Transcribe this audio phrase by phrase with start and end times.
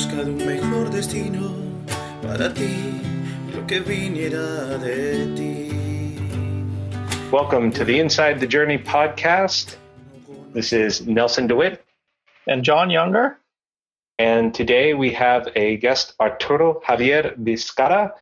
[0.00, 1.52] busca de un mejor destino
[2.22, 3.02] para ti,
[3.54, 6.16] lo que viniera de ti.
[7.30, 9.76] Welcome to the Inside the Journey podcast.
[10.54, 11.84] This is Nelson DeWitt.
[12.46, 13.36] And John Younger.
[14.18, 18.12] And today we have a guest, Arturo Javier Viscarra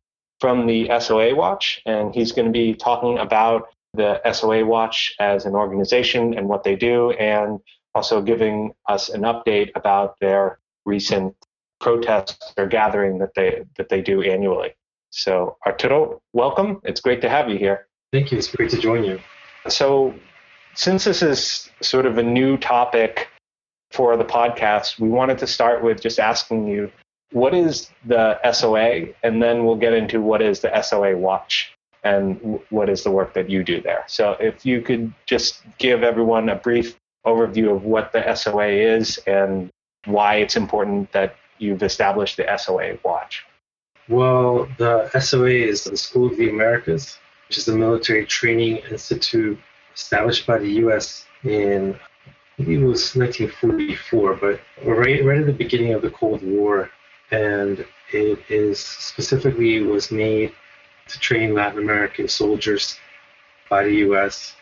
[0.41, 1.81] from the SOA Watch.
[1.85, 6.65] And he's going to be talking about the SOA Watch as an organization and what
[6.65, 7.61] they do, and
[7.95, 11.35] also giving us an update about their recent
[11.79, 14.73] protest or gathering that they that they do annually.
[15.11, 16.81] So Arturo, welcome.
[16.83, 17.87] It's great to have you here.
[18.11, 18.37] Thank you.
[18.37, 19.19] It's great to join you.
[19.67, 20.13] So
[20.75, 23.27] since this is sort of a new topic
[23.91, 26.91] for the podcast, we wanted to start with just asking you
[27.31, 31.73] what is the SOA, and then we'll get into what is the SOA Watch
[32.03, 34.03] and what is the work that you do there.
[34.07, 39.17] So if you could just give everyone a brief overview of what the SOA is
[39.27, 39.69] and
[40.05, 43.45] why it's important that you've established the SOA Watch.
[44.07, 49.59] Well, the SOA is the School of the Americas, which is a military training institute
[49.93, 51.25] established by the U.S.
[51.43, 51.93] in,
[52.57, 56.89] I believe it was 1944, but right, right at the beginning of the Cold War.
[57.31, 60.53] And it is specifically was made
[61.07, 62.97] to train Latin American soldiers
[63.69, 64.55] by the U.S.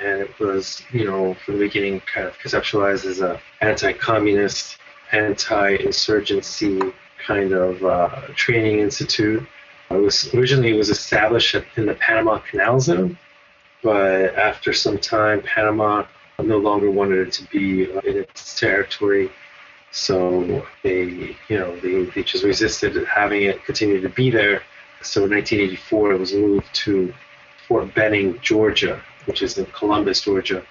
[0.00, 4.78] And it was, you know, from the beginning kind of conceptualized as a anti-communist,
[5.12, 6.80] anti-insurgency
[7.24, 9.46] kind of uh, training institute.
[9.90, 13.18] It was originally it was established in the Panama Canal Zone,
[13.82, 16.04] but after some time, Panama
[16.42, 19.30] no longer wanted it to be in its territory.
[19.92, 24.62] So they, you know, they, they just resisted having it continue to be there.
[25.02, 27.14] So in 1984, it was moved to
[27.66, 30.64] Fort Benning, Georgia, which is in Columbus, Georgia.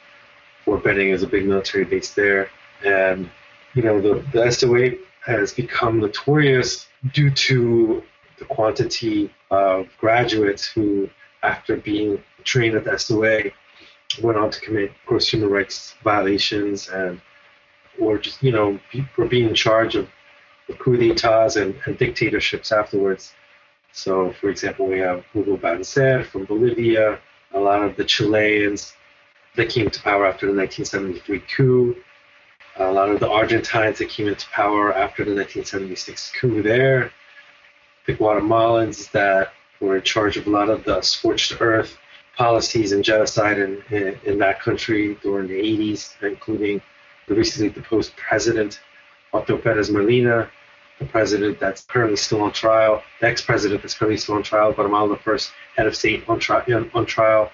[0.64, 2.50] Fort Benning is a big military base there.
[2.84, 3.30] And,
[3.76, 4.92] you know, the, the SOA
[5.24, 8.02] has become notorious due to
[8.40, 11.10] the quantity of graduates who,
[11.44, 13.52] after being trained at the SOA,
[14.22, 17.22] went on to commit gross human rights violations and
[18.00, 18.80] or just, you know,
[19.18, 20.08] were being in charge of
[20.80, 23.34] coup d'etats and, and dictatorships afterwards.
[23.92, 27.20] So, for example, we have Hugo Banzer from Bolivia,
[27.54, 28.94] a lot of the Chileans
[29.56, 31.96] that came to power after the 1973 coup,
[32.78, 37.12] a lot of the Argentines that came into power after the 1976 coup there,
[38.06, 41.98] the Guatemalans that were in charge of a lot of the scorched earth
[42.38, 46.82] policies and genocide in, in, in that country during the 80s, including
[47.28, 48.82] the recently deposed president,
[49.34, 50.50] Otto Perez Molina,
[51.00, 55.10] the president that's currently still on trial, the ex-president that's currently still on trial, Guatemala,
[55.10, 56.64] the first head of state on, tri-
[56.94, 57.52] on trial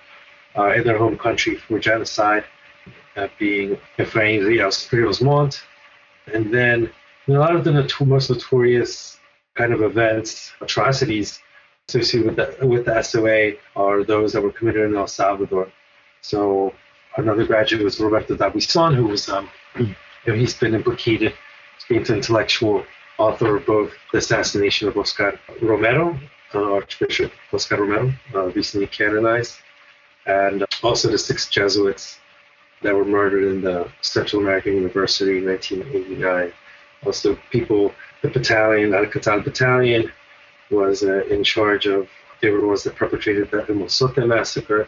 [0.57, 2.43] uh, in their home country for genocide,
[3.15, 5.61] uh, being Efrain Rios, Rios Montt.
[6.33, 6.89] And then
[7.27, 9.17] a lot of the not- most notorious
[9.55, 11.39] kind of events, atrocities
[11.89, 15.71] associated with the, with the SOA are those that were committed in El Salvador.
[16.21, 16.73] So
[17.17, 19.95] another graduate was Roberto D'Aubuisson, who was, um, you
[20.27, 21.33] know, he's been implicated,
[21.77, 22.85] he's been intellectual
[23.17, 26.17] author of both the assassination of Oscar Romero,
[26.53, 29.57] uh, Archbishop Oscar Romero, uh, recently canonized,
[30.25, 32.20] and also the six Jesuits
[32.81, 36.51] that were murdered in the Central American University in 1989.
[37.05, 40.11] Also, people, the battalion, Atlacatl Battalion,
[40.69, 42.07] was uh, in charge of,
[42.41, 44.87] they were the ones that perpetrated the Mozote massacre,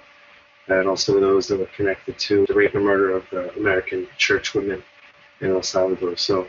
[0.67, 4.53] and also those that were connected to the rape and murder of the American church
[4.53, 4.81] women
[5.41, 6.15] in El Salvador.
[6.15, 6.47] So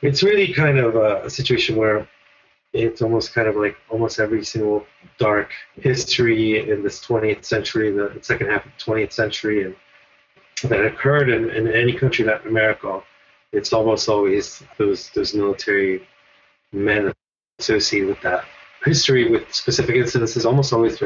[0.00, 2.08] it's really kind of a, a situation where
[2.72, 4.86] it's almost kind of like almost every single
[5.18, 9.74] dark history in this 20th century, the second half of the 20th century, and
[10.62, 13.02] that occurred in, in any country in Latin America,
[13.52, 16.06] it's almost always those those military
[16.72, 17.12] men
[17.58, 18.44] associated with that
[18.84, 20.44] history with specific incidences.
[20.44, 21.02] Almost always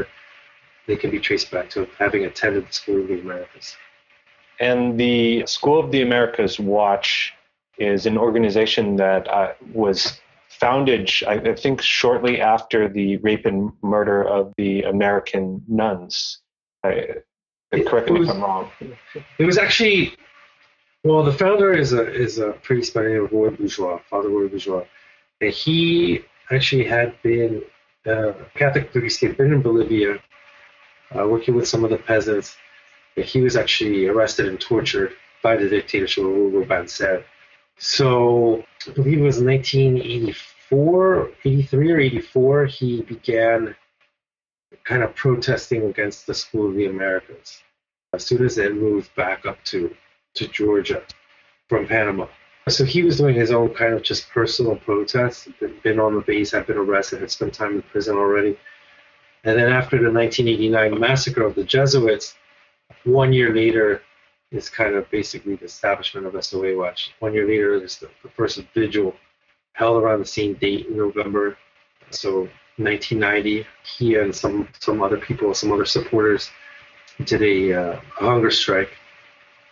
[0.86, 3.76] they can be traced back to having attended the School of the Americas.
[4.60, 7.32] And the School of the Americas Watch
[7.78, 14.22] is an organization that uh, was founded, I, think, shortly after the rape and murder
[14.22, 16.40] of the American nuns.
[16.84, 17.16] I,
[17.80, 18.70] correct me if I'm wrong.
[19.38, 20.14] It was actually,
[21.04, 24.28] well, the founder is a is a priest by the name of Roy Bourgeois, Father
[24.28, 24.84] Roy Bourgeois,
[25.40, 27.62] and he actually had been
[28.06, 29.20] a Catholic priest.
[29.20, 30.19] He had been in Bolivia,
[31.16, 32.56] uh, working with some of the peasants.
[33.16, 37.25] And he was actually arrested and tortured by the dictatorship of Hugo Banzer.
[37.78, 43.75] So I believe it was 1984, 83 or 84, he began
[44.84, 47.62] kind of protesting against the School of the Americas
[48.14, 49.94] as soon as it moved back up to,
[50.34, 51.02] to Georgia
[51.69, 52.26] from Panama.
[52.69, 55.48] So he was doing his own kind of just personal protest.
[55.82, 58.58] Been on the base, had been arrested, had spent time in prison already.
[59.44, 62.36] And then after the 1989 massacre of the Jesuits,
[63.04, 64.02] one year later
[64.52, 67.12] is kind of basically the establishment of SOA Watch.
[67.18, 69.14] One year later is the, the first vigil
[69.72, 71.56] held around the same date in November.
[72.10, 76.50] So 1990, he and some some other people, some other supporters,
[77.24, 78.90] did a, uh, hunger strike,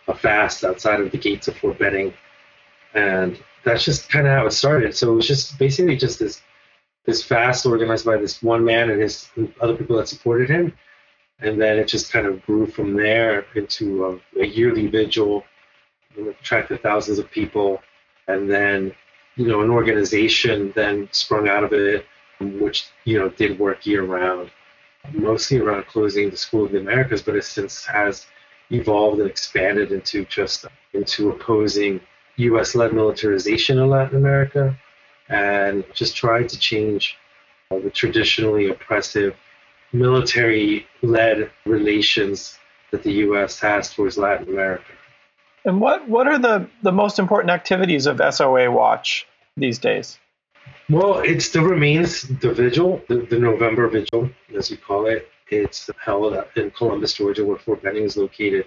[0.07, 2.13] a fast outside of the gates of Fort Benning,
[2.93, 4.95] and that's just kind of how it started.
[4.95, 6.41] So it was just basically just this
[7.05, 9.27] this fast organized by this one man and his
[9.59, 10.73] other people that supported him,
[11.39, 15.43] and then it just kind of grew from there into a, a yearly vigil,
[16.17, 17.81] attracted thousands of people,
[18.27, 18.93] and then
[19.35, 22.05] you know an organization then sprung out of it,
[22.41, 24.51] which you know did work year round,
[25.13, 28.27] mostly around closing the School of the Americas, but it since has
[28.69, 31.99] evolved and expanded into just into opposing
[32.37, 34.77] U.S.-led militarization in Latin America
[35.29, 37.17] and just trying to change
[37.69, 39.35] the traditionally oppressive
[39.93, 42.57] military led relations
[42.91, 43.59] that the U.S.
[43.59, 44.91] has towards Latin America.
[45.63, 50.19] And what, what are the, the most important activities of SOA Watch these days?
[50.89, 55.29] Well, it still remains the vigil, the, the November vigil, as we call it.
[55.49, 58.65] It's held in Columbus, Georgia, where Fort Benning is located.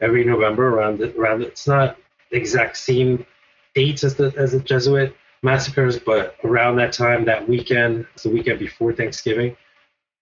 [0.00, 1.96] Every November, around the, around it's not
[2.30, 3.26] exact same
[3.74, 8.30] dates as the as the Jesuit massacres, but around that time, that weekend, it's the
[8.30, 9.56] weekend before Thanksgiving,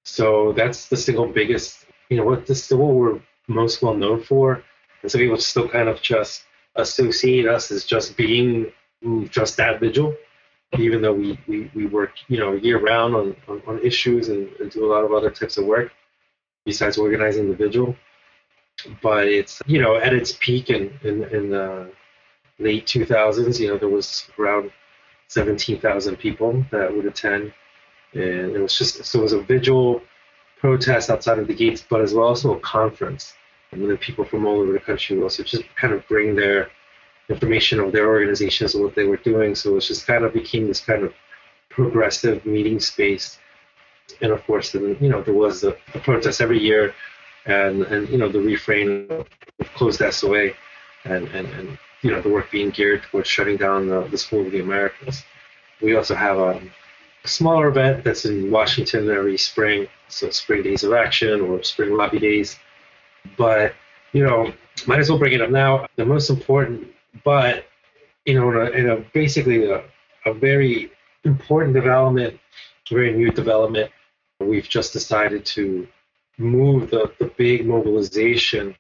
[0.09, 4.62] so that's the single biggest, you know, what this what we're most well known for.
[5.03, 6.44] And so people still kind of just
[6.77, 8.73] associate us as just being
[9.05, 10.17] mm, just that vigil,
[10.76, 14.49] even though we, we, we work, you know, year round on, on, on issues and,
[14.61, 15.91] and, do a lot of other types of work
[16.67, 17.97] besides organizing the vigil.
[19.03, 21.91] But it's, you know, at its peak in, in, in the
[22.59, 24.70] late 2000s, you know, there was around
[25.29, 27.53] 17,000 people that would attend
[28.15, 30.00] and it was just so it was a vigil
[30.61, 33.35] protest outside of the gates, but as well also a conference.
[33.70, 36.70] And then people from all over the country would also just kind of bring their
[37.29, 39.55] information of their organizations and what they were doing.
[39.55, 41.13] So it just kind of became this kind of
[41.69, 43.39] progressive meeting space.
[44.21, 46.95] And of course, then you know there was a, a protest every year,
[47.47, 49.29] and and you know the refrain of
[49.75, 50.51] closed SOA,
[51.05, 54.47] and and and you know the work being geared towards shutting down the, the School
[54.47, 55.23] of the Americas.
[55.83, 56.71] We also have a um,
[57.25, 62.19] smaller event that's in Washington every spring, so Spring Days of Action or Spring Lobby
[62.19, 62.59] Days.
[63.37, 63.75] But
[64.13, 64.53] you know,
[64.87, 65.87] might as well bring it up now.
[65.97, 66.89] The most important,
[67.25, 67.67] but
[68.25, 69.85] you know, in a, in a basically a,
[70.26, 70.91] a very
[71.25, 72.38] important development,
[72.91, 73.91] very new development.
[74.41, 75.88] We've just decided to
[76.38, 78.76] move the, the big mobilization,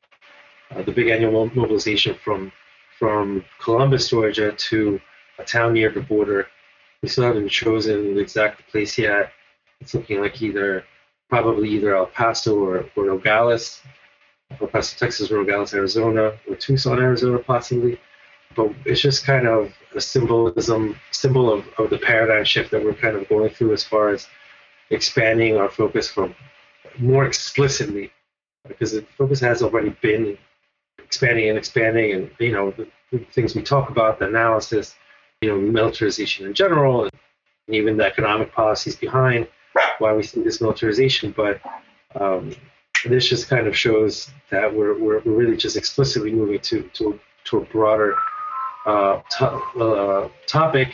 [0.70, 2.52] uh, the big annual mobilization from
[2.98, 5.00] from Columbus, Georgia, to
[5.38, 6.48] a town near the border
[7.02, 9.32] we still haven't chosen the exact place yet.
[9.80, 10.84] It's looking like either
[11.28, 13.82] probably either El Paso or, or Nogales,
[14.60, 18.00] El Paso, Texas, or Nogales, Arizona, or Tucson, Arizona, possibly.
[18.56, 22.94] But it's just kind of a symbolism, symbol of, of the paradigm shift that we're
[22.94, 24.26] kind of going through as far as
[24.90, 26.34] expanding our focus from
[26.98, 28.10] more explicitly,
[28.66, 30.36] because the focus has already been
[30.98, 34.94] expanding and expanding, and you know the, the things we talk about, the analysis,
[35.40, 37.12] you know, militarization in general, and
[37.68, 39.46] even the economic policies behind
[39.98, 41.32] why we see this militarization.
[41.36, 41.60] But
[42.18, 42.54] um,
[43.04, 47.20] this just kind of shows that we're, we're, we're really just explicitly moving to, to,
[47.44, 48.16] to a broader
[48.86, 50.88] uh, uh, topic.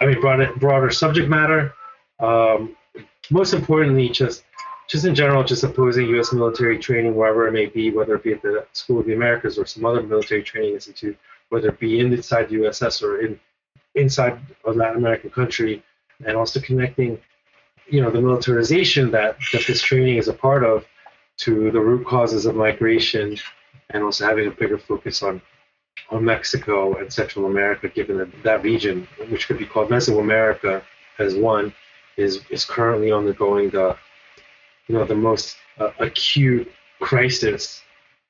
[0.00, 1.74] I mean, broader, broader subject matter.
[2.20, 2.76] Um,
[3.30, 4.44] most importantly, just
[4.88, 6.32] just in general, just opposing U.S.
[6.32, 9.58] military training wherever it may be, whether it be at the School of the Americas
[9.58, 11.16] or some other military training institute,
[11.48, 13.40] whether it be inside the USS or in
[13.94, 15.82] inside a Latin American country,
[16.26, 17.18] and also connecting,
[17.88, 20.84] you know, the militarization that, that this training is a part of
[21.38, 23.36] to the root causes of migration,
[23.90, 25.40] and also having a bigger focus on
[26.10, 30.82] on Mexico and Central America, given that that region, which could be called Mesoamerica
[31.18, 31.72] as one,
[32.16, 33.96] is is currently undergoing the
[34.88, 36.70] you know the most uh, acute
[37.00, 37.82] crisis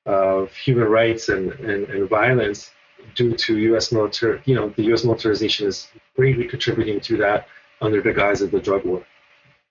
[0.07, 2.71] of human rights and, and, and violence
[3.14, 3.92] due to U.S.
[3.92, 5.04] military, you know, the U.S.
[5.04, 7.47] militarization is greatly contributing to that
[7.81, 9.04] under the guise of the drug war.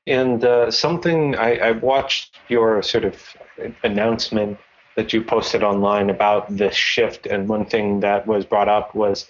[0.08, 3.16] And uh, something I, I, watched your sort of
[3.84, 4.58] announcement
[4.96, 9.28] that you posted online about this shift, and one thing that was brought up was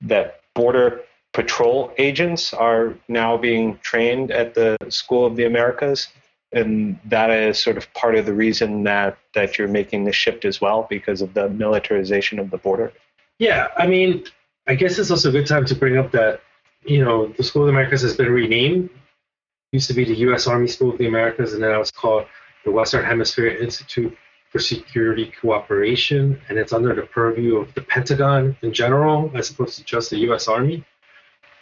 [0.00, 1.02] that border
[1.32, 6.08] patrol agents are now being trained at the School of the Americas,
[6.52, 10.44] and that is sort of part of the reason that that you're making the shift
[10.44, 12.92] as well because of the militarization of the border.
[13.38, 14.24] Yeah, I mean,
[14.66, 16.40] I guess it's also a good time to bring up that,
[16.84, 18.84] you know, the School of the Americas has been renamed.
[18.84, 20.46] It used to be the U.S.
[20.46, 22.26] Army School of the Americas, and now it's called
[22.64, 24.16] the Western Hemisphere Institute
[24.52, 29.78] for Security Cooperation, and it's under the purview of the Pentagon in general, as opposed
[29.78, 30.46] to just the U.S.
[30.46, 30.84] Army.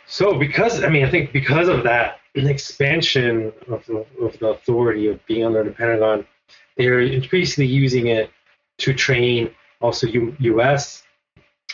[0.07, 4.49] So, because I mean, I think because of that an expansion of the, of the
[4.49, 6.27] authority of being under the Pentagon,
[6.77, 8.31] they're increasingly using it
[8.79, 11.05] to train also U- U.S.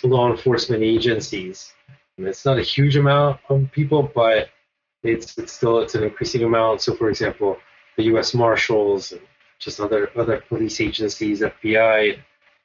[0.02, 1.73] law enforcement agencies.
[2.18, 4.49] And it's not a huge amount of people, but
[5.02, 6.82] it's, it's still it's an increasing amount.
[6.82, 7.56] So, for example,
[7.96, 8.35] the U.S.
[8.35, 9.20] Marshals and
[9.58, 12.18] just other other police agencies, FBI,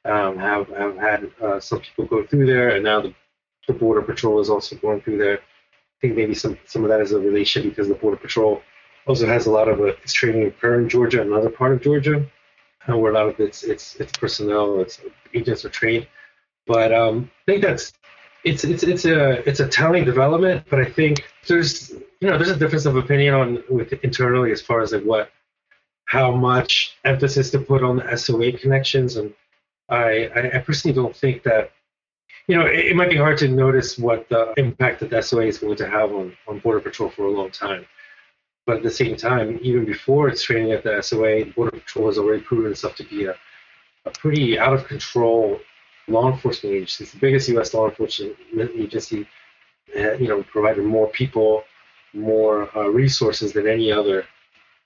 [0.04, 3.14] um, have have had uh, some people go through there, and now the,
[3.66, 5.38] the Border Patrol is also going through there.
[5.38, 8.62] I think maybe some some of that is a relation because the Border Patrol
[9.06, 11.82] also has a lot of uh, its training occur in Georgia and another part of
[11.82, 12.26] Georgia,
[12.88, 15.00] uh, where a lot of its its its personnel, its
[15.34, 16.06] agents are trained.
[16.66, 17.92] But um, I think that's
[18.44, 20.64] it's it's it's a it's a telling development.
[20.68, 24.60] But I think there's you know there's a difference of opinion on with internally as
[24.60, 25.30] far as like what
[26.12, 29.32] how much emphasis to put on the SOA connections, and
[29.88, 31.72] I I, personally don't think that
[32.48, 35.58] you know, it, it, might be hard to notice what the impact that SOA is
[35.58, 37.86] going to have on, on Border Patrol for a long time.
[38.66, 42.18] But at the same time, even before its training at the SOA, Border Patrol has
[42.18, 43.34] already proven itself to be a,
[44.04, 45.60] a pretty out of control
[46.08, 47.04] law enforcement agency.
[47.04, 47.72] It's the biggest U.S.
[47.72, 48.36] law enforcement
[48.76, 49.26] agency.
[49.96, 51.64] Uh, you know, provided more people,
[52.12, 54.26] more uh, resources than any other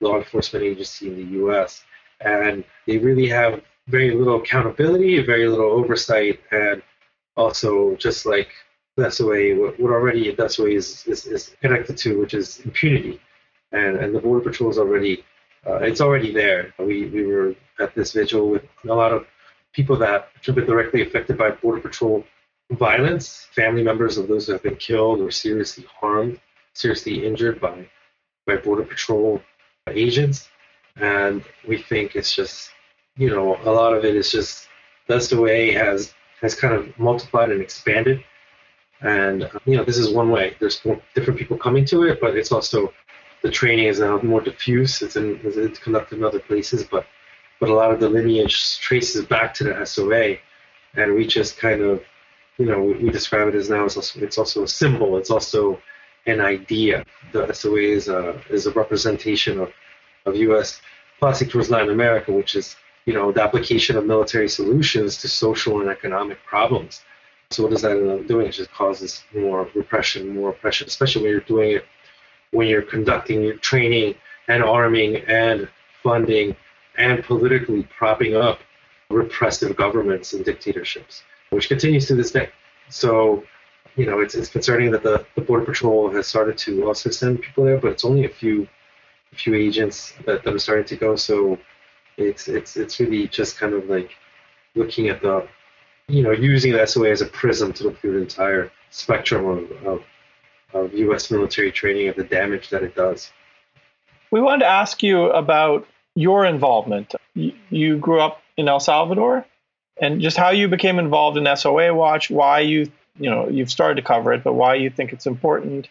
[0.00, 1.84] law enforcement agency in the U.S.
[2.20, 6.82] And they really have very little accountability, very little oversight, and
[7.36, 8.48] also just like
[8.96, 12.60] that's the way what already that's the SOA is, is, is connected to, which is
[12.60, 13.20] impunity
[13.72, 15.24] and, and the Border Patrol is already
[15.66, 16.72] uh, it's already there.
[16.78, 19.26] We we were at this vigil with a lot of
[19.72, 22.24] people that have been directly affected by Border Patrol
[22.72, 26.40] violence, family members of those who have been killed or seriously harmed,
[26.74, 27.88] seriously injured by
[28.46, 29.42] by Border Patrol
[29.88, 30.48] agents,
[30.96, 32.70] and we think it's just
[33.16, 34.68] you know a lot of it is just
[35.08, 38.22] that's the way has has kind of multiplied and expanded.
[39.02, 40.56] And you know, this is one way.
[40.58, 40.80] There's
[41.14, 42.92] different people coming to it, but it's also
[43.42, 45.02] the training is now more diffuse.
[45.02, 47.06] It's, in, it's conducted in other places, but
[47.60, 50.36] but a lot of the lineage traces back to the SOA,
[50.94, 52.02] and we just kind of,
[52.58, 55.16] you know, we, we describe it as now it's also, it's also a symbol.
[55.16, 55.80] It's also
[56.26, 57.04] an idea.
[57.32, 59.72] The SOA is a is a representation of
[60.26, 60.80] of U.S.
[61.20, 65.80] policy towards Latin America, which is you know the application of military solutions to social
[65.80, 67.02] and economic problems.
[67.50, 68.46] So what does that end up doing?
[68.46, 71.84] It just causes more repression, more oppression, especially when you're doing it
[72.50, 74.14] when you're conducting your training
[74.48, 75.68] and arming and
[76.02, 76.56] funding
[76.96, 78.60] and politically propping up
[79.10, 82.48] repressive governments and dictatorships, which continues to this day.
[82.88, 83.44] So,
[83.96, 87.40] you know, it's, it's concerning that the, the Border Patrol has started to also send
[87.40, 88.68] people there, but it's only a few
[89.32, 91.16] a few agents that, that are starting to go.
[91.16, 91.58] So
[92.16, 94.10] it's it's it's really just kind of like
[94.74, 95.48] looking at the
[96.08, 99.86] you know, using the SOA as a prism to look through the entire spectrum of,
[99.86, 100.02] of
[100.72, 101.30] of U.S.
[101.30, 103.32] military training and the damage that it does.
[104.30, 107.14] We wanted to ask you about your involvement.
[107.34, 109.46] You grew up in El Salvador,
[110.00, 113.96] and just how you became involved in SOA Watch, why you you know you've started
[113.96, 115.88] to cover it, but why you think it's important,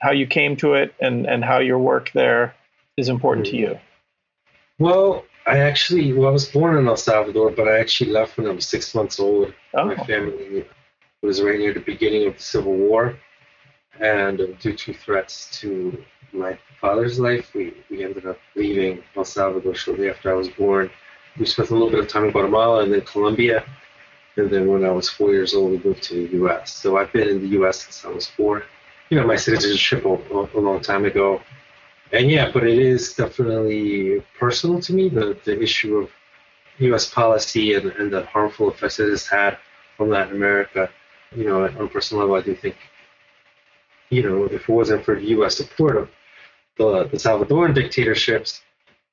[0.00, 2.54] how you came to it, and and how your work there
[2.96, 3.78] is important to you.
[4.78, 8.46] Well, I actually well I was born in El Salvador, but I actually left when
[8.46, 9.52] I was six months old.
[9.74, 9.86] Oh.
[9.86, 10.66] My family
[11.22, 13.16] was right near the beginning of the Civil War
[14.00, 16.02] and due to threats to
[16.32, 20.90] my father's life, we, we ended up leaving El Salvador shortly after I was born.
[21.38, 23.64] We spent a little bit of time in Guatemala and then Colombia.
[24.36, 26.72] And then when I was four years old, we moved to the U.S.
[26.74, 27.84] So I've been in the U.S.
[27.84, 28.62] since I was four.
[29.10, 31.40] You know, my citizenship a, a long time ago.
[32.12, 36.10] And yeah, but it is definitely personal to me, the, the issue of
[36.78, 37.08] U.S.
[37.08, 39.58] policy and, and the harmful effects it has had
[39.98, 40.90] on Latin America.
[41.34, 42.76] You know, on a personal level, I do think
[44.10, 45.56] you know, if it wasn't for the U.S.
[45.56, 46.10] support of
[46.76, 48.62] the, the Salvadoran dictatorships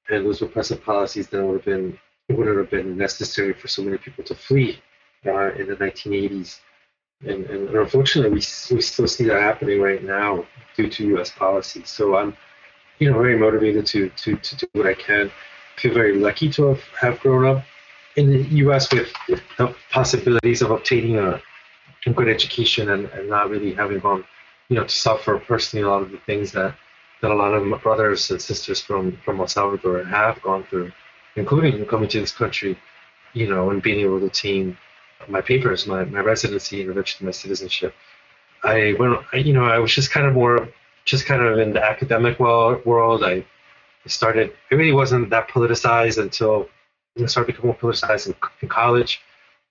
[0.09, 3.69] and those repressive policies, then it would have been it wouldn't have been necessary for
[3.69, 4.81] so many people to flee
[5.25, 6.59] uh, in the 1980s.
[7.25, 8.35] And, and, unfortunately, we,
[8.75, 10.45] we still see that happening right now
[10.75, 11.31] due to U.S.
[11.31, 11.81] policy.
[11.85, 12.37] So I'm,
[12.99, 15.31] you know, very motivated to to, to do what I can.
[15.31, 17.63] I feel very lucky to have, have grown up
[18.15, 18.91] in the U.S.
[18.93, 19.11] with
[19.57, 21.41] the possibilities of obtaining a,
[22.05, 24.23] a good education and, and not really having gone
[24.69, 26.75] you know, to suffer personally a lot of the things that,
[27.21, 30.91] that a lot of my brothers and sisters from, from El Salvador have gone through,
[31.35, 32.77] including coming to this country,
[33.33, 34.77] you know, and being able to attain
[35.27, 37.93] my papers, my, my residency and eventually my citizenship,
[38.63, 40.69] I went, I, you know, I was just kind of more,
[41.05, 42.85] just kind of in the academic world.
[42.85, 43.23] world.
[43.23, 43.45] I
[44.05, 46.69] started, it really wasn't that politicized until
[47.21, 49.21] I started becoming more politicized in, in college.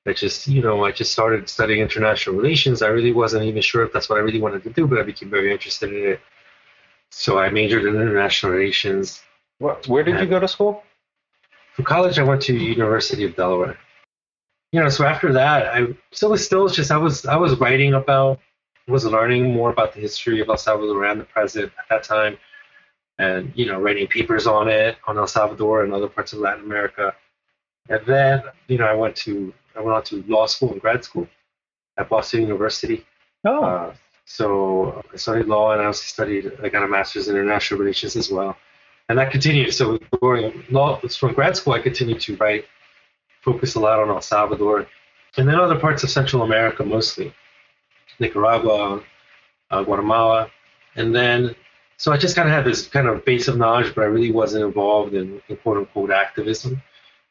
[0.06, 2.80] I just, you know, I just started studying international relations.
[2.80, 5.02] I really wasn't even sure if that's what I really wanted to do, but I
[5.02, 6.20] became very interested in it.
[7.10, 9.22] So I majored in international relations.
[9.58, 10.82] What, where did you go to school?
[11.74, 13.78] For college, I went to University of Delaware.
[14.76, 17.94] You know, so after that, I still was still just I was I was writing
[17.94, 18.40] about,
[18.86, 22.36] was learning more about the history of El Salvador and the present at that time,
[23.16, 26.66] and you know, writing papers on it on El Salvador and other parts of Latin
[26.66, 27.14] America.
[27.88, 31.02] And then, you know, I went to I went on to law school and grad
[31.04, 31.26] school
[31.96, 33.06] at Boston University.
[33.46, 33.94] Oh, Uh,
[34.26, 38.14] so I studied law and I also studied, I got a master's in international relations
[38.14, 38.58] as well.
[39.08, 39.72] And that continued.
[39.72, 42.66] So during law, from grad school, I continued to write,
[43.46, 44.86] focus a lot on El Salvador,
[45.36, 47.32] and then other parts of Central America mostly,
[48.18, 49.02] Nicaragua,
[49.70, 50.50] uh, Guatemala.
[50.96, 51.54] And then,
[51.96, 54.32] so I just kind of had this kind of base of knowledge, but I really
[54.32, 56.82] wasn't involved in, in quote unquote activism.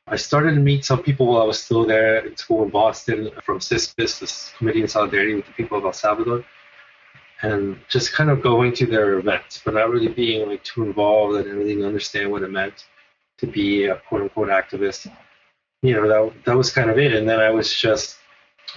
[0.07, 3.31] I started to meet some people while I was still there in school in Boston
[3.43, 6.45] from CISPES, this Committee in Solidarity with the People of El Salvador,
[7.41, 11.35] and just kind of going to their events, but not really being like too involved.
[11.37, 12.85] I didn't really understand what it meant
[13.39, 15.11] to be a quote unquote activist.
[15.85, 17.13] You know, that, that was kind of it.
[17.13, 18.17] And then I was just,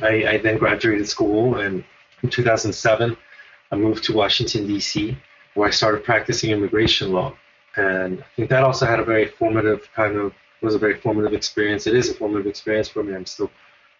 [0.01, 1.85] I, I then graduated school, and
[2.23, 3.17] in 2007,
[3.71, 5.17] I moved to Washington, D.C.,
[5.55, 7.35] where I started practicing immigration law.
[7.77, 11.33] And I think that also had a very formative kind of was a very formative
[11.33, 11.87] experience.
[11.87, 13.15] It is a formative experience for me.
[13.15, 13.51] I'm still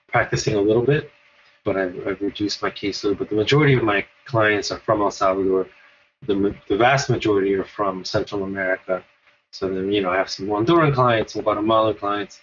[0.09, 1.11] practicing a little bit,
[1.65, 3.19] but I've, I've reduced my caseload.
[3.19, 5.69] But the majority of my clients are from El Salvador.
[6.27, 9.05] The, the vast majority are from Central America.
[9.51, 12.41] So then, you know, I have some Honduran clients, some Guatemalan clients,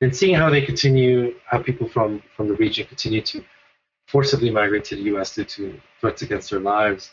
[0.00, 3.44] and seeing how they continue, how people from, from the region continue to
[4.06, 5.34] forcibly migrate to the U.S.
[5.34, 7.10] due to threats against their lives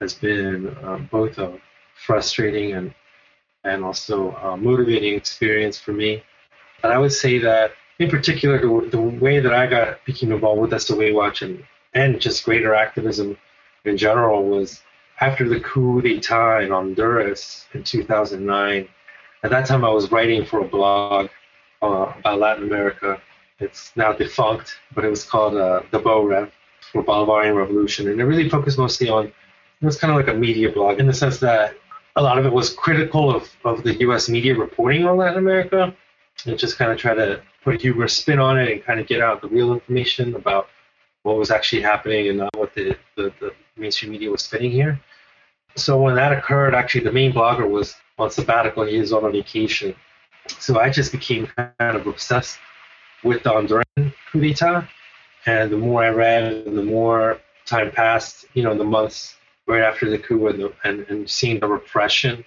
[0.00, 1.58] has been um, both a
[1.94, 2.94] frustrating and
[3.64, 6.22] and also a motivating experience for me.
[6.84, 10.60] And I would say that, in particular, the, the way that I got became involved
[10.60, 13.36] with SOA Watch and, and just greater activism
[13.84, 14.82] in general was
[15.20, 18.88] after the coup d'etat in Honduras in 2009.
[19.42, 21.28] At that time, I was writing for a blog
[21.92, 23.20] uh, about Latin America.
[23.58, 26.52] It's now defunct, but it was called uh, the Bo Rev
[26.92, 29.26] for Bolivarian Revolution, and it really focused mostly on.
[29.26, 31.74] It was kind of like a media blog in the sense that
[32.16, 34.28] a lot of it was critical of, of the U.S.
[34.28, 35.94] media reporting on Latin America,
[36.46, 39.06] and just kind of try to put a humorous spin on it and kind of
[39.06, 40.68] get out the real information about
[41.24, 45.00] what was actually happening and not what the, the, the mainstream media was spinning here.
[45.76, 48.84] So when that occurred, actually the main blogger was on sabbatical.
[48.84, 49.94] He was on a vacation.
[50.58, 52.58] So I just became kind of obsessed
[53.22, 53.84] with the Honduran
[54.30, 54.88] coup d'etat.
[55.46, 59.82] And the more I read, and the more time passed, you know, the months right
[59.82, 62.44] after the coup and, the, and, and seeing the repression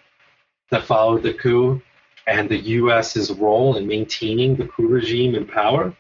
[0.69, 1.81] that followed the coup
[2.27, 5.93] and the U.S.'s role in maintaining the coup regime in power,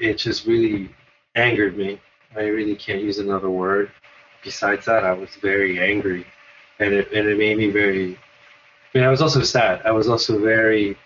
[0.00, 0.90] it just really
[1.34, 2.00] angered me.
[2.36, 3.90] I really can't use another word.
[4.42, 6.26] Besides that, I was very angry,
[6.78, 8.14] and it and it made me very.
[8.14, 9.82] I mean, I was also sad.
[9.84, 10.96] I was also very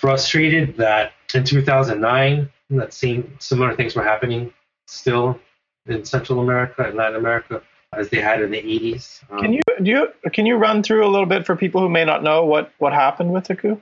[0.00, 4.52] frustrated that in 2009, that same similar things were happening
[4.86, 5.38] still
[5.86, 7.62] in Central America and Latin America
[7.94, 9.22] as they had in the 80s.
[9.30, 11.88] Um, can you do you can you run through a little bit for people who
[11.88, 13.80] may not know what what happened with the coup?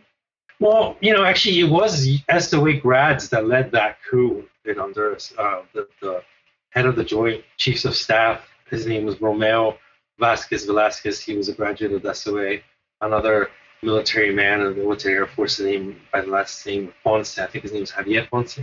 [0.59, 5.35] Well, you know, actually, it was SOA grads that led that coup in Honduras.
[5.37, 6.23] Uh, the, the
[6.71, 9.77] head of the Joint Chiefs of Staff, his name was Romeo
[10.19, 11.21] Vasquez Velasquez.
[11.21, 12.59] He was a graduate of SOA.
[13.03, 13.51] Another
[13.83, 17.39] military man of the military Air Force, name by the last name Ponce.
[17.39, 18.59] I think his name is Javier Ponce.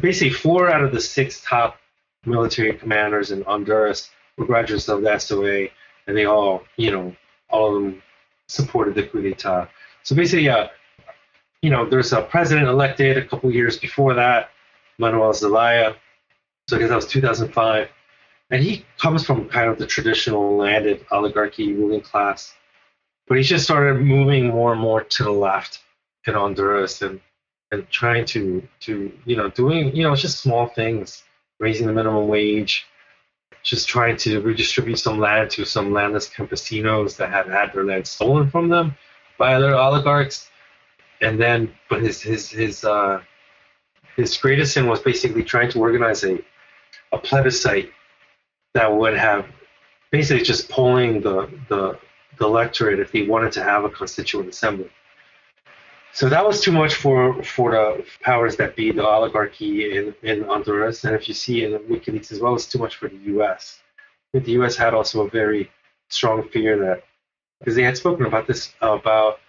[0.00, 1.78] Basically, four out of the six top
[2.26, 5.68] military commanders in Honduras were graduates of the SOA,
[6.06, 7.14] and they all, you know,
[7.50, 8.02] all of them
[8.48, 9.68] supported the coup d'etat.
[10.02, 10.68] So basically, uh,
[11.62, 14.50] you know, there's a president elected a couple years before that,
[14.98, 15.94] Manuel Zelaya.
[16.68, 17.88] So I guess that was 2005.
[18.50, 22.54] And he comes from kind of the traditional landed oligarchy ruling class.
[23.26, 25.80] But he just started moving more and more to the left
[26.26, 27.20] in Honduras and,
[27.70, 31.22] and trying to, to, you know, doing, you know, just small things,
[31.58, 32.86] raising the minimum wage,
[33.62, 38.06] just trying to redistribute some land to some landless campesinos that had had their land
[38.06, 38.94] stolen from them
[39.38, 40.50] by other oligarchs.
[41.20, 43.22] And then but his his his uh,
[44.16, 46.38] his greatest sin was basically trying to organize a
[47.12, 47.90] a plebiscite
[48.74, 49.46] that would have
[50.10, 51.98] basically just polling the the
[52.38, 54.90] the electorate if they wanted to have a constituent assembly.
[56.12, 60.44] So that was too much for, for the powers that be, the oligarchy in, in
[60.44, 61.02] Honduras.
[61.04, 63.80] And if you see in the WikiLeaks as well, it's too much for the US.
[64.32, 65.70] The US had also a very
[66.10, 67.02] strong fear that,
[67.58, 69.40] because they had spoken about this, about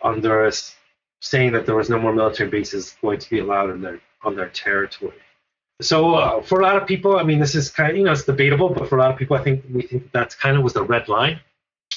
[0.00, 0.76] Honduras
[1.20, 4.36] saying that there was no more military bases going to be allowed in their, on
[4.36, 5.18] their territory.
[5.80, 8.12] So uh, for a lot of people, I mean, this is kind of, you know,
[8.12, 10.62] it's debatable, but for a lot of people, I think we think that's kind of
[10.62, 11.40] was the red line.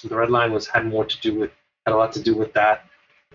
[0.01, 1.51] The red line was had more to do with,
[1.86, 2.86] had a lot to do with that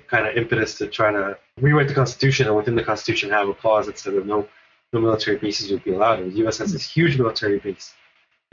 [0.09, 3.55] kind of impetus to try to rewrite the Constitution, and within the Constitution have a
[3.55, 4.49] clause that said that no,
[4.93, 6.21] no military bases would be allowed.
[6.21, 6.59] And the U.S.
[6.59, 7.95] has this huge military base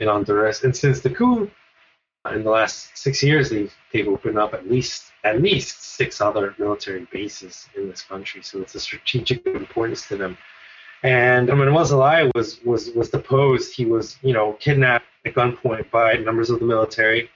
[0.00, 1.50] in Honduras, and since the coup,
[2.32, 6.54] in the last six years, they've they've opened up at least at least six other
[6.58, 8.42] military bases in this country.
[8.42, 10.36] So it's a strategic importance to them.
[11.02, 13.74] And Manuel Zelaya was was was deposed.
[13.74, 17.30] He was you know kidnapped at gunpoint by members of the military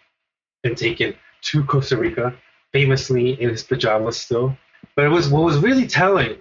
[0.65, 2.35] and taken to Costa Rica
[2.73, 4.57] famously in his pajamas still.
[4.97, 6.37] But it was what was really telling.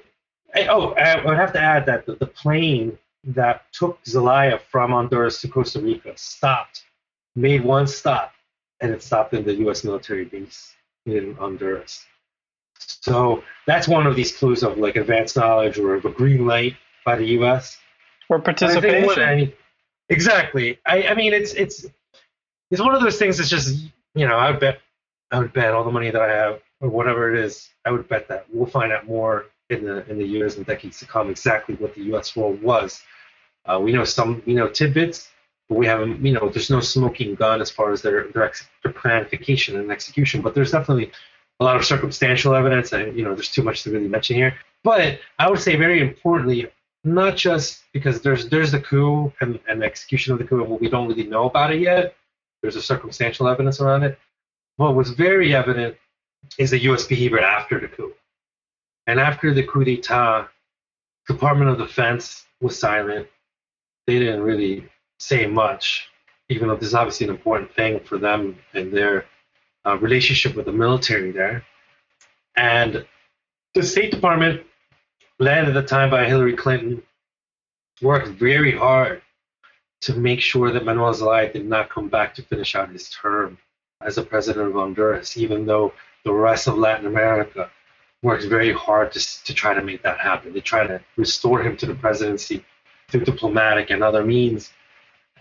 [0.55, 4.91] I, oh, I would have to add that the, the plane that took Zelaya from
[4.91, 6.83] Honduras to Costa Rica stopped,
[7.35, 8.33] made one stop,
[8.81, 9.83] and it stopped in the U.S.
[9.83, 10.73] military base
[11.05, 12.05] in Honduras.
[12.79, 16.75] So that's one of these clues of like advanced knowledge or of a green light
[17.05, 17.77] by the U.S.
[18.27, 19.23] or participation.
[19.23, 19.53] I,
[20.09, 20.79] exactly.
[20.85, 21.85] I, I mean, it's it's
[22.71, 24.79] it's one of those things that's just you know I would bet
[25.31, 28.07] I would bet all the money that I have, or whatever it is, I would
[28.07, 31.29] bet that we'll find out more in the in the years and decades to come
[31.29, 32.35] exactly what the U.S.
[32.35, 33.01] role was.
[33.65, 35.29] Uh, we know some, you know, tidbits,
[35.69, 38.67] but we haven't, you know, there's no smoking gun as far as their their, ex-
[38.83, 40.41] their planification and execution.
[40.41, 41.11] But there's definitely
[41.59, 44.55] a lot of circumstantial evidence, and you know, there's too much to really mention here.
[44.83, 46.69] But I would say very importantly,
[47.03, 50.79] not just because there's there's the coup and, and the execution of the coup, and
[50.79, 52.15] we don't really know about it yet.
[52.61, 54.19] There's a circumstantial evidence around it
[54.81, 55.95] what was very evident
[56.57, 57.05] is the U.S.
[57.05, 58.13] behavior after the coup.
[59.07, 60.47] And after the coup d'etat,
[61.27, 63.27] the Department of Defense was silent.
[64.07, 66.09] They didn't really say much,
[66.49, 69.25] even though this is obviously an important thing for them and their
[69.85, 71.63] uh, relationship with the military there.
[72.55, 73.05] And
[73.75, 74.61] the State Department,
[75.39, 77.01] led at the time by Hillary Clinton,
[78.01, 79.21] worked very hard
[80.01, 83.57] to make sure that Manuel Zelaya did not come back to finish out his term
[84.01, 87.69] as the president of Honduras, even though the rest of Latin America
[88.23, 90.53] worked very hard to, to try to make that happen.
[90.53, 92.63] They tried to restore him to the presidency
[93.09, 94.71] through diplomatic and other means.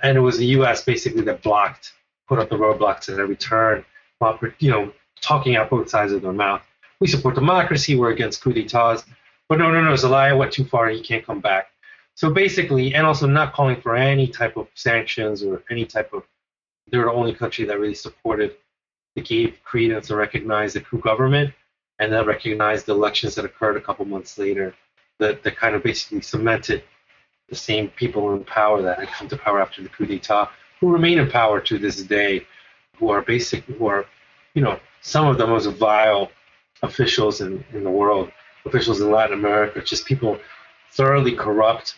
[0.02, 0.84] And it was the U.S.
[0.84, 1.92] basically that blocked,
[2.28, 3.84] put up the roadblocks at every turn,
[4.18, 6.62] while you know talking out both sides of their mouth.
[7.00, 7.96] We support democracy.
[7.96, 9.04] We're against coup d'états.
[9.48, 9.96] But no, no, no.
[9.96, 10.88] Zelaya went too far.
[10.88, 11.68] He can't come back.
[12.20, 16.22] So basically, and also not calling for any type of sanctions or any type of
[16.90, 18.56] They're the only country that really supported,
[19.16, 21.54] that gave credence and recognized the coup government,
[21.98, 24.74] and then recognized the elections that occurred a couple months later,
[25.18, 26.84] that, that kind of basically cemented
[27.48, 30.92] the same people in power that had come to power after the coup d'état, who
[30.92, 32.46] remain in power to this day,
[32.98, 34.04] who are basic, who are,
[34.52, 36.30] you know, some of the most vile
[36.82, 38.30] officials in, in the world,
[38.66, 40.38] officials in Latin America, just people
[40.90, 41.94] thoroughly corrupt,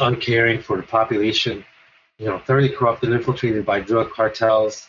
[0.00, 1.64] uncaring for the population,
[2.18, 4.88] you know, thoroughly corrupt and infiltrated by drug cartels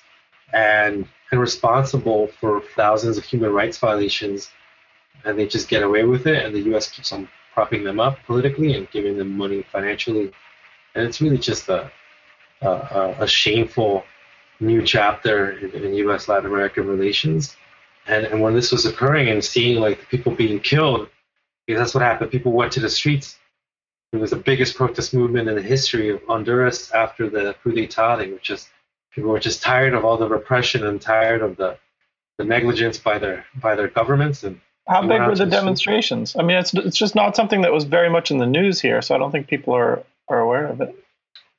[0.54, 4.50] and and responsible for thousands of human rights violations.
[5.26, 8.18] And they just get away with it and the US keeps on propping them up
[8.26, 10.32] politically and giving them money financially.
[10.96, 11.92] And it's really just a
[12.62, 14.04] a, a shameful
[14.60, 17.56] new chapter in, in US Latin American relations.
[18.08, 21.10] And and when this was occurring and seeing like the people being killed
[21.66, 22.32] because that's what happened.
[22.32, 23.39] People went to the streets
[24.12, 27.56] it was the biggest protest movement in the history of Honduras after the.
[27.66, 28.70] They were just
[29.12, 31.78] people were just tired of all the repression and tired of the
[32.38, 36.36] the negligence by their by their governments and how big were the demonstrations?
[36.36, 39.04] I mean, it's it's just not something that was very much in the news here,
[39.04, 40.96] so I don't think people are are aware of it.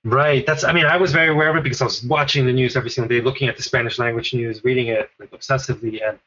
[0.02, 0.44] Right.
[0.44, 0.64] That's.
[0.64, 2.90] I mean, I was very aware of it because I was watching the news every
[2.90, 6.18] single day, looking at the Spanish language news, reading it like obsessively, and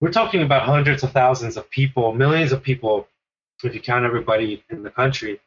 [0.00, 3.08] we're talking about hundreds of thousands of people, millions of people,
[3.62, 5.40] if you count everybody in the country,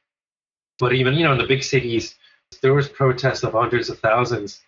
[0.80, 2.16] but even you know in the big cities,
[2.62, 4.62] there was protests of hundreds of thousands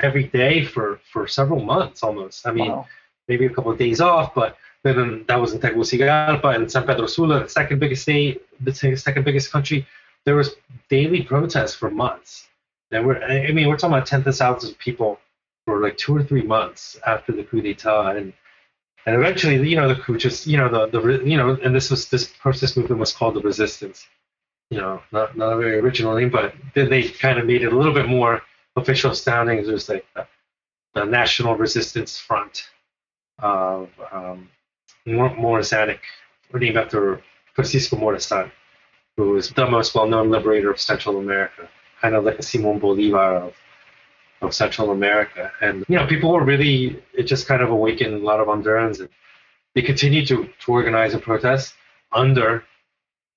[0.00, 2.46] every day for for several months almost.
[2.46, 2.86] I mean, wow.
[3.28, 7.06] maybe a couple of days off, but then that was in Tegucigalpa and San Pedro
[7.06, 9.86] Sula, the second biggest state, the second biggest country.
[10.24, 10.56] There was
[10.88, 12.48] daily protests for months.
[12.90, 15.18] And we're, I mean, we're talking about tens of thousands of people
[15.64, 18.32] for like two or three months after the coup d'état, and
[19.06, 21.90] and eventually, you know, the coup just, you know, the the you know, and this
[21.90, 24.06] was this protest movement was called the resistance
[24.70, 27.72] you know, not, not a very original name, but then they kind of made it
[27.72, 28.42] a little bit more
[28.76, 29.58] official sounding.
[29.58, 30.26] It was like the,
[30.94, 32.70] the National Resistance Front
[33.40, 34.48] of um,
[35.06, 35.98] Morisanic
[36.52, 37.22] were named after
[37.54, 38.50] Francisco Morazan,
[39.16, 41.68] who was the most well-known liberator of Central America,
[42.00, 43.54] kind of like a Simon Bolivar of,
[44.40, 45.50] of Central America.
[45.60, 49.00] And you know, people were really it just kind of awakened a lot of Hondurans,
[49.00, 49.08] and
[49.74, 51.74] they continued to, to organize and protest
[52.12, 52.64] under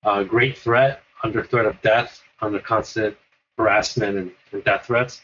[0.04, 3.16] uh, great threat, under threat of death, under constant
[3.58, 5.22] harassment and, and death threats,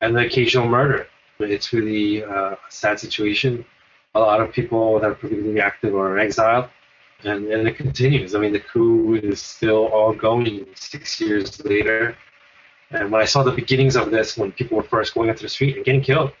[0.00, 1.06] and the occasional murder.
[1.40, 3.64] It's really uh, a sad situation.
[4.14, 6.68] A lot of people that are politically active are exiled,
[7.24, 8.34] and, and it continues.
[8.34, 12.16] I mean, the coup is still all going six years later.
[12.90, 15.48] And when I saw the beginnings of this, when people were first going into the
[15.48, 16.32] street and getting killed,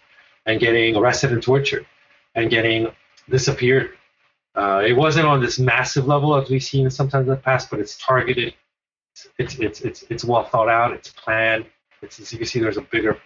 [0.46, 1.86] and getting arrested and tortured,
[2.34, 2.88] and getting
[3.28, 3.90] disappeared,
[4.56, 7.78] uh, it wasn't on this massive level as we've seen sometimes in the past, but
[7.78, 8.54] it's targeted.
[9.38, 10.92] It's it's it's it's well thought out.
[10.92, 11.66] It's planned.
[12.02, 13.18] It's as you can see, there's a bigger,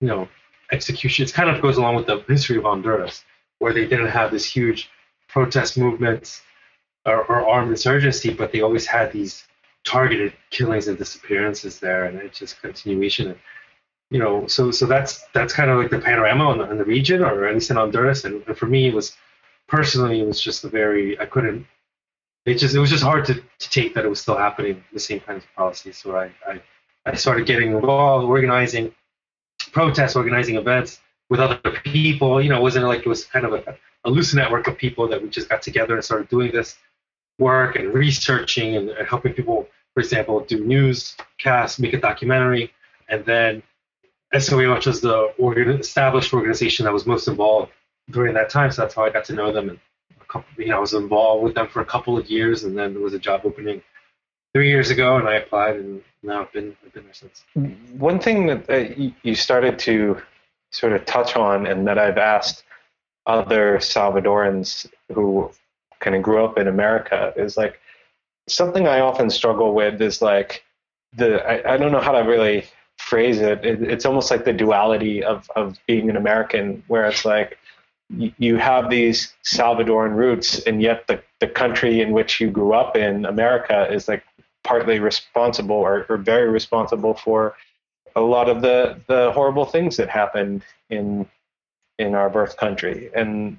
[0.00, 0.28] you know,
[0.72, 1.24] execution.
[1.24, 3.24] It kind of goes along with the history of Honduras,
[3.58, 4.90] where they didn't have this huge
[5.28, 6.42] protest movements
[7.04, 9.46] or, or armed insurgency, but they always had these
[9.84, 13.28] targeted killings and disappearances there, and it's just continuation.
[13.28, 13.38] And,
[14.10, 16.84] you know, so so that's that's kind of like the panorama in the, in the
[16.84, 18.24] region, or at least in Honduras.
[18.24, 19.16] And, and for me, it was
[19.68, 21.66] personally, it was just a very I couldn't.
[22.48, 25.00] It just it was just hard to, to take that it was still happening the
[25.00, 25.98] same kinds of policies.
[25.98, 26.60] So I, I
[27.06, 28.92] I started getting involved, organizing
[29.72, 32.40] protests, organizing events with other people.
[32.42, 35.08] You know, it wasn't like it was kind of a, a loose network of people
[35.08, 36.76] that we just got together and started doing this
[37.38, 42.72] work and researching and, and helping people, for example, do newscasts, make a documentary,
[43.08, 43.62] and then
[44.36, 47.72] SOA, which was the organ- established organization that was most involved
[48.10, 48.70] during that time.
[48.70, 49.70] So that's how I got to know them.
[49.70, 49.78] And
[50.28, 52.94] couple, you know, I was involved with them for a couple of years, and then
[52.94, 53.82] there was a job opening
[54.54, 57.44] three years ago, and I applied, and now I've been I've been there since.
[57.98, 60.20] One thing that uh, you started to
[60.70, 62.64] sort of touch on, and that I've asked
[63.26, 65.50] other Salvadorans who
[66.00, 67.80] kind of grew up in America, is like
[68.48, 70.64] something I often struggle with is like
[71.16, 73.64] the I, I don't know how to really phrase it.
[73.64, 73.82] it.
[73.82, 77.57] It's almost like the duality of of being an American, where it's like
[78.10, 82.96] you have these Salvadoran roots, and yet the, the country in which you grew up
[82.96, 84.24] in, America, is like
[84.64, 87.54] partly responsible or, or very responsible for
[88.16, 91.26] a lot of the, the horrible things that happened in
[91.98, 93.10] in our birth country.
[93.14, 93.58] And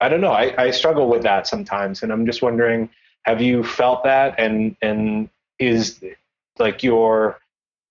[0.00, 2.88] I don't know, I, I struggle with that sometimes, and I'm just wondering,
[3.22, 4.38] have you felt that?
[4.38, 5.28] And and
[5.58, 6.02] is
[6.58, 7.40] like your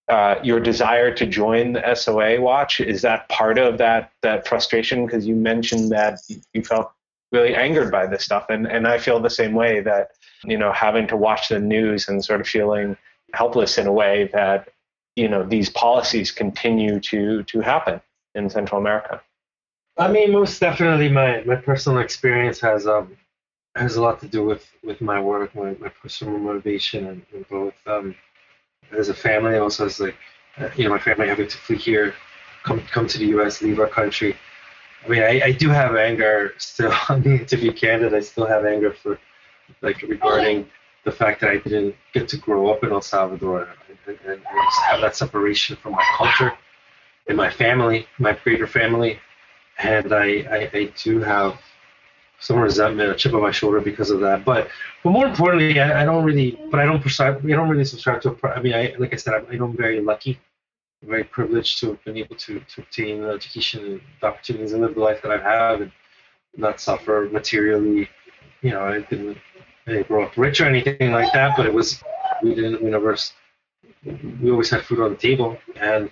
[0.09, 5.05] uh, your desire to join the SOA watch is that part of that that frustration
[5.05, 6.19] because you mentioned that
[6.53, 6.91] you felt
[7.31, 10.11] really angered by this stuff and and I feel the same way that
[10.45, 12.95] you know having to watch the news and sort of feeling
[13.33, 14.69] helpless in a way that
[15.15, 17.99] you know these policies continue to to happen
[18.35, 19.21] in Central America.
[19.97, 23.17] I mean, most definitely, my my personal experience has um
[23.75, 27.47] has a lot to do with with my work, my, my personal motivation, and, and
[27.49, 28.15] both um
[28.97, 30.15] as a family, also as like
[30.57, 32.13] uh, you know my family having to flee here,
[32.63, 34.35] come come to the U.S., leave our country.
[35.05, 36.93] I mean, I, I do have anger still.
[37.09, 39.19] I mean, to be candid, I still have anger for
[39.81, 40.67] like regarding
[41.03, 44.41] the fact that I didn't get to grow up in El Salvador and, and, and
[44.87, 46.51] have that separation from my culture
[47.27, 49.19] and my family, my greater family.
[49.79, 51.59] And I, I, I do have
[52.39, 54.45] some resentment, a chip on my shoulder because of that.
[54.45, 54.69] But
[55.03, 58.21] but more importantly, I, I don't really, but I don't prescribe, I don't really subscribe
[58.21, 58.37] to.
[58.43, 60.39] A, I mean, I like I said, I, I'm very lucky,
[61.03, 64.95] very privileged to have been able to to obtain education and the opportunities and live
[64.95, 65.91] the life that I have and
[66.55, 68.09] not suffer materially.
[68.61, 69.37] You know, I didn't,
[69.87, 72.03] I grow up rich or anything like that, but it was
[72.43, 73.15] we didn't we never
[74.41, 76.11] we always had food on the table and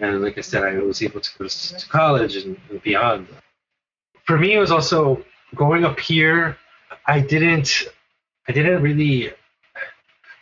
[0.00, 3.28] and like I said, I was able to go to college and, and beyond.
[4.24, 5.24] For me, it was also
[5.54, 6.56] going up here,
[7.06, 7.84] I didn't,
[8.48, 9.32] I didn't really.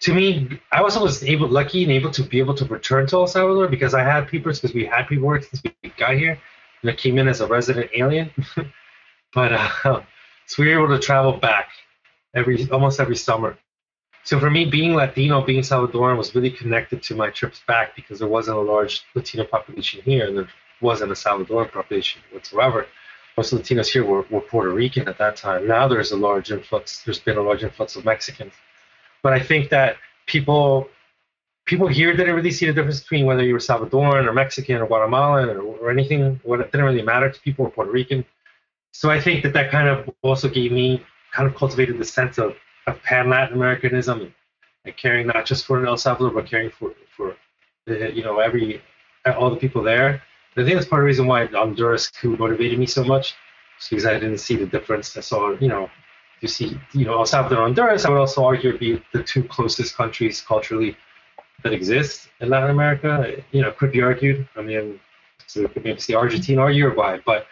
[0.03, 3.17] To me, I was always able, lucky and able to be able to return to
[3.17, 6.39] El Salvador because I had papers because we had paperwork since we got here,
[6.81, 8.31] and I came in as a resident alien.
[9.35, 10.03] but uh,
[10.47, 11.69] so we were able to travel back
[12.35, 13.59] every almost every summer.
[14.23, 18.19] So for me, being Latino, being Salvadoran was really connected to my trips back because
[18.19, 20.49] there wasn't a large Latino population here, and there
[20.81, 22.87] wasn't a Salvadoran population whatsoever
[23.41, 25.67] most Latinos here were, were Puerto Rican at that time.
[25.67, 27.03] Now there's a large influx.
[27.05, 28.53] There's been a large influx of Mexicans,
[29.23, 30.89] but I think that people
[31.65, 34.87] people here didn't really see the difference between whether you were Salvadoran or Mexican or
[34.87, 36.39] Guatemalan or, or anything.
[36.43, 38.27] What it didn't really matter to people were Puerto Rican.
[38.93, 42.37] So I think that that kind of also gave me kind of cultivated the sense
[42.37, 44.33] of, of pan Latin Americanism and,
[44.85, 47.37] and caring not just for El Salvador but caring for for
[47.87, 48.83] the, you know every
[49.39, 50.23] all the people there.
[50.57, 53.35] I think that's part of the reason why Honduras coup motivated me so much,
[53.89, 55.17] because I didn't see the difference.
[55.17, 55.91] I saw, you know,
[56.43, 59.45] You see, you know, El Salvador and Honduras, I would also argue be the two
[59.45, 60.97] closest countries culturally
[61.63, 63.43] that exist in Latin America.
[63.53, 64.49] You know, could be argued.
[64.57, 64.99] I mean,
[65.47, 67.47] so could maybe see Argentina or Uruguay, but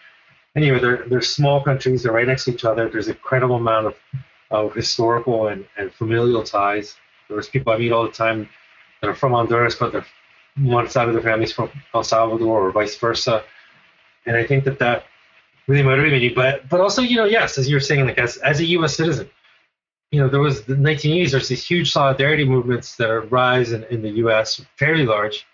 [0.56, 2.02] anyway, they're they're small countries.
[2.02, 2.88] They're right next to each other.
[2.88, 3.94] There's an incredible amount of,
[4.50, 6.96] of historical and, and familial ties.
[7.28, 8.48] There's people I meet all the time
[9.00, 10.06] that are from Honduras, but they're
[10.60, 13.44] one side of their families from El Salvador or vice versa.
[14.26, 15.04] And I think that that
[15.66, 16.28] really motivated me.
[16.30, 18.96] But but also, you know, yes, as you're saying, like as as a U.S.
[18.96, 19.28] citizen,
[20.10, 21.30] you know, there was the 1980s.
[21.30, 24.60] There's these huge solidarity movements that are rise in, in the U.S.
[24.76, 25.46] fairly large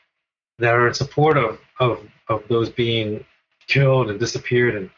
[0.59, 3.25] that are in support of of of those being
[3.67, 4.91] killed and disappeared and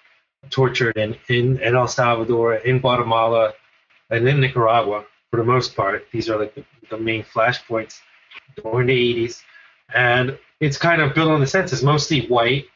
[0.50, 3.52] tortured in, in, in El Salvador, in Guatemala,
[4.10, 6.06] and in Nicaragua for the most part.
[6.12, 8.00] These are like the, the main flashpoints
[8.62, 9.42] during the 80s.
[9.94, 12.66] And it's kind of built on the sense it's mostly white.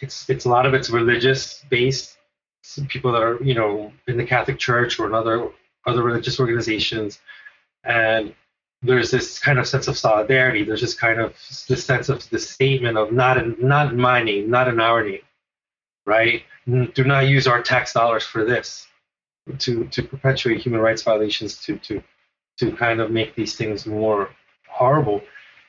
[0.00, 2.16] It's it's a lot of it's religious based.
[2.62, 5.50] Some people that are you know in the Catholic Church or in other
[5.86, 7.20] other religious organizations,
[7.84, 8.34] and
[8.82, 10.64] there's this kind of sense of solidarity.
[10.64, 11.34] There's this kind of
[11.68, 15.02] this sense of the statement of not in not in my name, not in our
[15.02, 15.22] name,
[16.06, 16.42] right?
[16.66, 18.86] Do not use our tax dollars for this,
[19.58, 22.02] to to perpetuate human rights violations, to to
[22.58, 24.30] to kind of make these things more
[24.68, 25.22] horrible.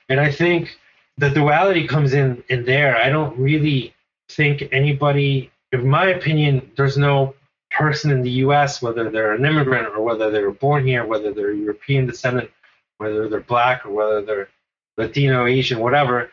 [0.10, 0.78] And I think
[1.20, 2.96] the duality comes in in there.
[2.96, 3.94] I don't really
[4.30, 7.36] think anybody, in my opinion, there's no
[7.72, 11.34] person in the U.S., whether they're an immigrant or whether they were born here, whether
[11.34, 12.50] they're European descendant,
[12.98, 14.50] whether they're black or whether they're
[14.98, 16.30] Latino, Asian, whatever,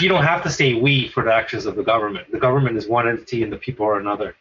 [0.00, 2.30] you don't have to say we for the actions of the government.
[2.30, 4.34] The government is one entity and the people are another.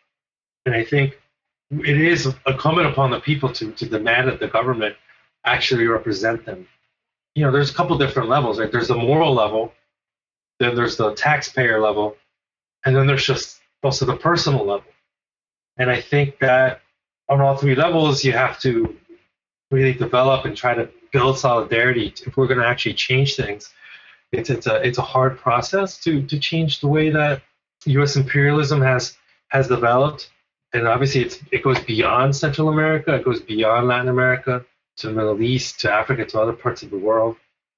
[0.65, 1.19] And I think
[1.71, 4.95] it is incumbent upon the people to, to demand that the government
[5.45, 6.67] actually represent them.
[7.35, 8.71] You know, there's a couple different levels, right?
[8.71, 9.73] There's the moral level,
[10.59, 12.15] then there's the taxpayer level,
[12.85, 14.85] and then there's just also the personal level.
[15.77, 16.81] And I think that
[17.27, 18.95] on all three levels, you have to
[19.69, 23.73] really develop and try to build solidarity if we're going to actually change things
[24.31, 27.41] it's it's a it's a hard process to to change the way that
[27.85, 28.15] U.S.
[28.15, 29.17] imperialism has
[29.49, 30.29] has developed,
[30.73, 34.65] and obviously it's it goes beyond Central America, it goes beyond Latin America
[34.97, 37.37] to the Middle East, to Africa, to other parts of the world.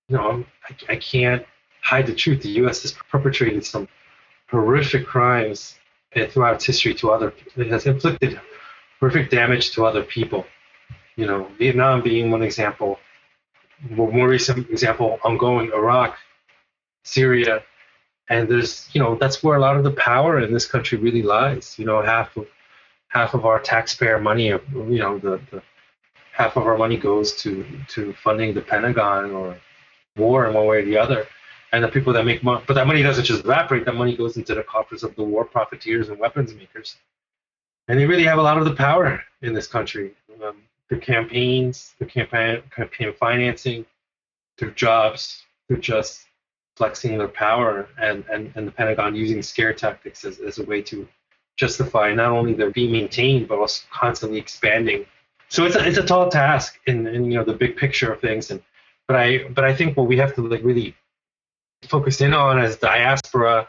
[0.10, 1.46] You know, I, I can't
[1.82, 2.42] hide the truth.
[2.42, 2.82] The U.S.
[2.84, 3.88] has perpetrated some
[4.50, 5.76] horrific crimes
[6.30, 7.34] throughout its history to other.
[7.56, 8.40] It has inflicted
[9.00, 10.46] horrific damage to other people.
[11.16, 13.00] You know, Vietnam being one example.
[13.90, 16.18] More recent example, ongoing Iraq
[17.04, 17.64] Syria,
[18.30, 21.22] and there's you know that's where a lot of the power in this country really
[21.22, 21.78] lies.
[21.78, 22.48] You know, half of
[23.10, 25.62] half of our taxpayer money, you know, the, the
[26.38, 29.58] half of our money goes to to funding the Pentagon or
[30.16, 31.28] war in one way or the other.
[31.74, 33.84] And the people that make money, but that money doesn't just evaporate.
[33.84, 36.96] That money goes into the coffers of the war profiteers and weapons makers,
[37.90, 40.14] and they really have a lot of the power in this country.
[40.42, 40.58] Um,
[41.02, 43.86] campaigns, their campaign campaign financing,
[44.58, 46.28] their jobs, they're just
[46.78, 50.82] flexing their power and, and, and the Pentagon using scare tactics as, as a way
[50.84, 51.08] to
[51.58, 55.06] justify not only their being maintained but also constantly expanding.
[55.50, 58.20] So it's a, it's a tall task in, in you know the big picture of
[58.20, 58.52] things.
[58.52, 58.62] And
[59.08, 60.96] but I but I think what we have to like really
[61.88, 63.68] focus in on as diaspora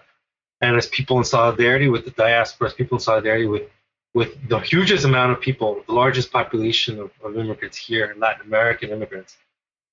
[0.60, 3.70] and as people in solidarity with the diaspora, as people in solidarity with
[4.14, 8.90] with the hugest amount of people, the largest population of, of immigrants here, Latin American
[8.90, 9.36] immigrants,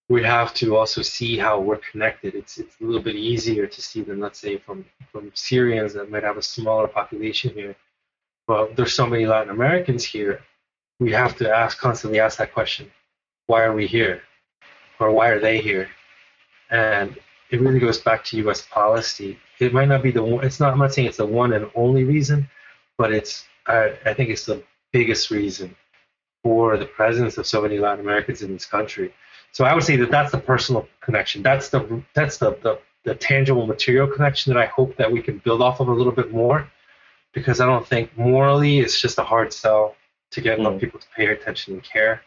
[0.10, 2.36] we have to also see how we're connected.
[2.36, 6.10] It's it's a little bit easier to see than let's say from from Syrians that
[6.10, 7.76] might have a smaller population here.
[8.48, 10.41] But there's so many Latin Americans here.
[11.00, 12.92] We have to ask constantly ask that question:
[13.48, 14.22] Why are we here,
[15.00, 15.90] or why are they here?
[16.70, 17.18] And
[17.52, 18.62] it really goes back to U.S.
[18.62, 19.38] policy.
[19.60, 20.46] It might not be the one.
[20.46, 20.74] It's not.
[20.74, 22.50] I'm not saying it's the one and only reason,
[22.98, 23.46] but it's.
[23.68, 25.76] I, I think it's the biggest reason
[26.44, 29.14] for the presence of so many Latin Americans in this country
[29.56, 31.42] so I would say that that's the personal connection.
[31.42, 35.38] That's the that's the, the, the tangible material connection that I hope that we can
[35.38, 36.70] build off of a little bit more,
[37.34, 39.96] because I don't think morally it's just a hard sell
[40.32, 40.80] to get enough mm.
[40.80, 42.21] people to pay attention and care.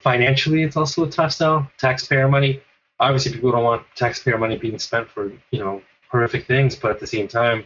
[0.00, 1.68] Financially, it's also a tough sell.
[1.78, 2.60] Taxpayer money.
[3.00, 7.00] Obviously, people don't want taxpayer money being spent for you know horrific things, but at
[7.00, 7.64] the same time,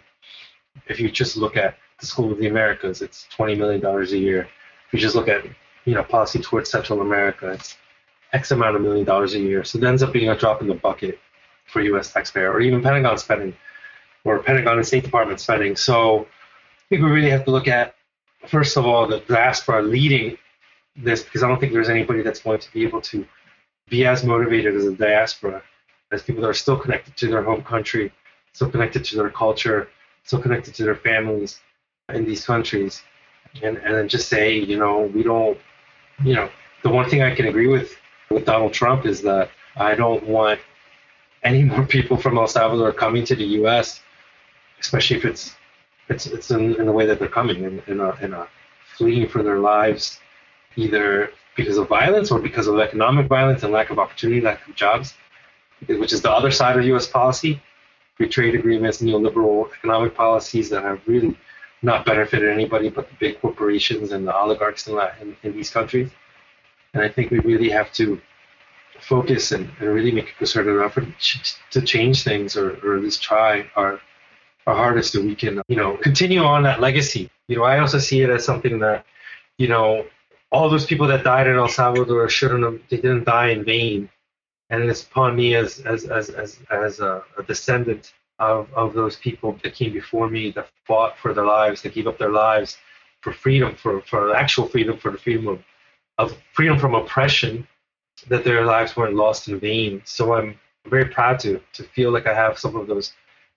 [0.86, 4.18] if you just look at the School of the Americas, it's twenty million dollars a
[4.18, 4.48] year.
[4.86, 5.44] If you just look at
[5.84, 7.76] you know policy towards Central America, it's
[8.32, 9.64] X amount of million dollars a year.
[9.64, 11.18] So it ends up being a drop in the bucket
[11.66, 12.12] for U.S.
[12.12, 13.54] taxpayer, or even Pentagon spending,
[14.24, 15.76] or Pentagon and State Department spending.
[15.76, 16.26] So I
[16.88, 17.94] think we really have to look at,
[18.46, 20.36] first of all, the diaspora leading
[20.96, 23.26] this, because I don't think there's anybody that's going to be able to
[23.88, 25.62] be as motivated as a diaspora,
[26.12, 28.12] as people that are still connected to their home country,
[28.52, 29.88] still connected to their culture,
[30.24, 31.60] still connected to their families
[32.12, 33.02] in these countries.
[33.62, 35.58] And, and then just say, you know, we don't
[36.24, 36.48] you know,
[36.82, 37.96] the one thing I can agree with
[38.30, 40.60] with Donald Trump is that I don't want
[41.42, 44.00] any more people from El Salvador coming to the U.S.,
[44.80, 45.54] especially if it's
[46.08, 48.48] it's it's in, in the way that they're coming in, in, a, in a
[48.96, 50.20] fleeing for their lives,
[50.76, 54.74] either because of violence or because of economic violence and lack of opportunity, lack of
[54.74, 55.14] jobs,
[55.86, 57.06] which is the other side of U.S.
[57.06, 57.60] policy,
[58.16, 61.36] free trade agreements, neoliberal economic policies that have really
[61.82, 66.10] not benefited anybody but the big corporations and the oligarchs in, in, in these countries.
[66.94, 68.20] And I think we really have to
[69.00, 71.08] focus and, and really make a concerted effort
[71.70, 74.00] to change things or, or at least try our
[74.66, 77.98] our hardest that we can you know continue on that legacy you know i also
[77.98, 79.04] see it as something that
[79.58, 80.04] you know
[80.50, 84.08] all those people that died in el salvador shouldn't have they didn't die in vain
[84.70, 89.16] and it's upon me as as as as, as a, a descendant of, of those
[89.16, 92.78] people that came before me that fought for their lives that gave up their lives
[93.20, 95.62] for freedom for for actual freedom for the freedom of,
[96.18, 97.66] of freedom from oppression
[98.28, 100.02] that their lives weren't lost in vain.
[100.04, 100.58] So I'm
[100.88, 103.12] very proud to to feel like I have some of those,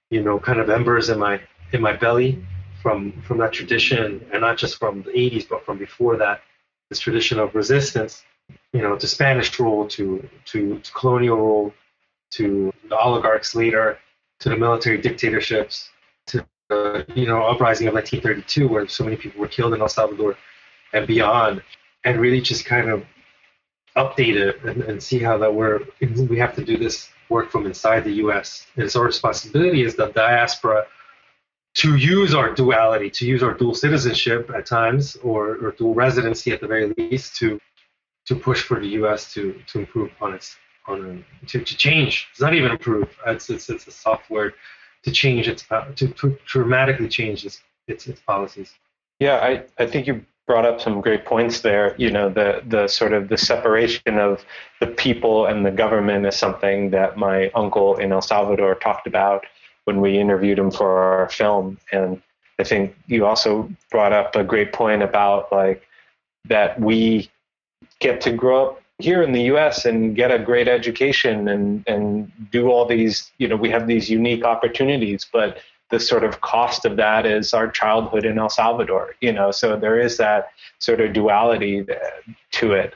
[0.10, 1.42] you know, kind of embers in my
[1.74, 2.44] in my belly
[2.82, 6.42] from from that tradition, and not just from the 80s, but from before that,
[6.90, 8.24] this tradition of resistance,
[8.74, 11.74] you know, to Spanish rule, to to, to colonial rule,
[12.32, 13.98] to the oligarchs later,
[14.40, 15.90] to the military dictatorships,
[16.28, 19.90] to the you know uprising of 1932, where so many people were killed in El
[19.90, 20.38] Salvador,
[20.94, 21.64] and beyond,
[22.04, 23.04] and really just kind of
[23.96, 25.80] update it and, and see how that we're
[26.30, 28.66] we have to do this work from inside the U.S.
[28.76, 30.86] It's our responsibility as the diaspora
[31.76, 36.52] to use our duality, to use our dual citizenship at times, or, or dual residency
[36.52, 37.60] at the very least, to
[38.28, 39.34] to push for the U.S.
[39.34, 40.58] to to improve on its
[40.88, 42.28] on to, to change.
[42.32, 43.10] It's not even improve.
[43.28, 44.54] It's it's, it's a soft word
[45.04, 48.74] to change its uh, to, to dramatically change its, its its policies.
[49.20, 51.96] Yeah, I I think you brought up some great points there.
[51.98, 54.44] You know, the the sort of the separation of
[54.80, 59.46] the people and the government is something that my uncle in El Salvador talked about
[59.86, 61.78] when we interviewed him for our film.
[61.92, 62.22] And
[62.60, 65.84] I think you also brought up a great point about like
[66.46, 67.30] that we
[68.00, 72.32] get to grow up here in the US and get a great education and and
[72.52, 75.58] do all these, you know, we have these unique opportunities, but
[75.92, 79.78] the sort of cost of that is our childhood in El Salvador, you know, so
[79.78, 81.86] there is that sort of duality
[82.52, 82.96] to it.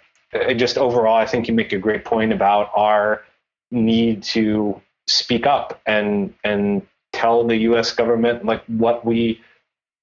[0.58, 3.24] just overall, I think you make a great point about our
[3.72, 7.94] need to speak up and and tell the U.S.
[7.94, 9.42] government like what we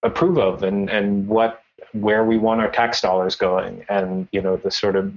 [0.02, 1.62] approve of and and what
[1.92, 5.12] where we want our tax dollars going, and you know the sort of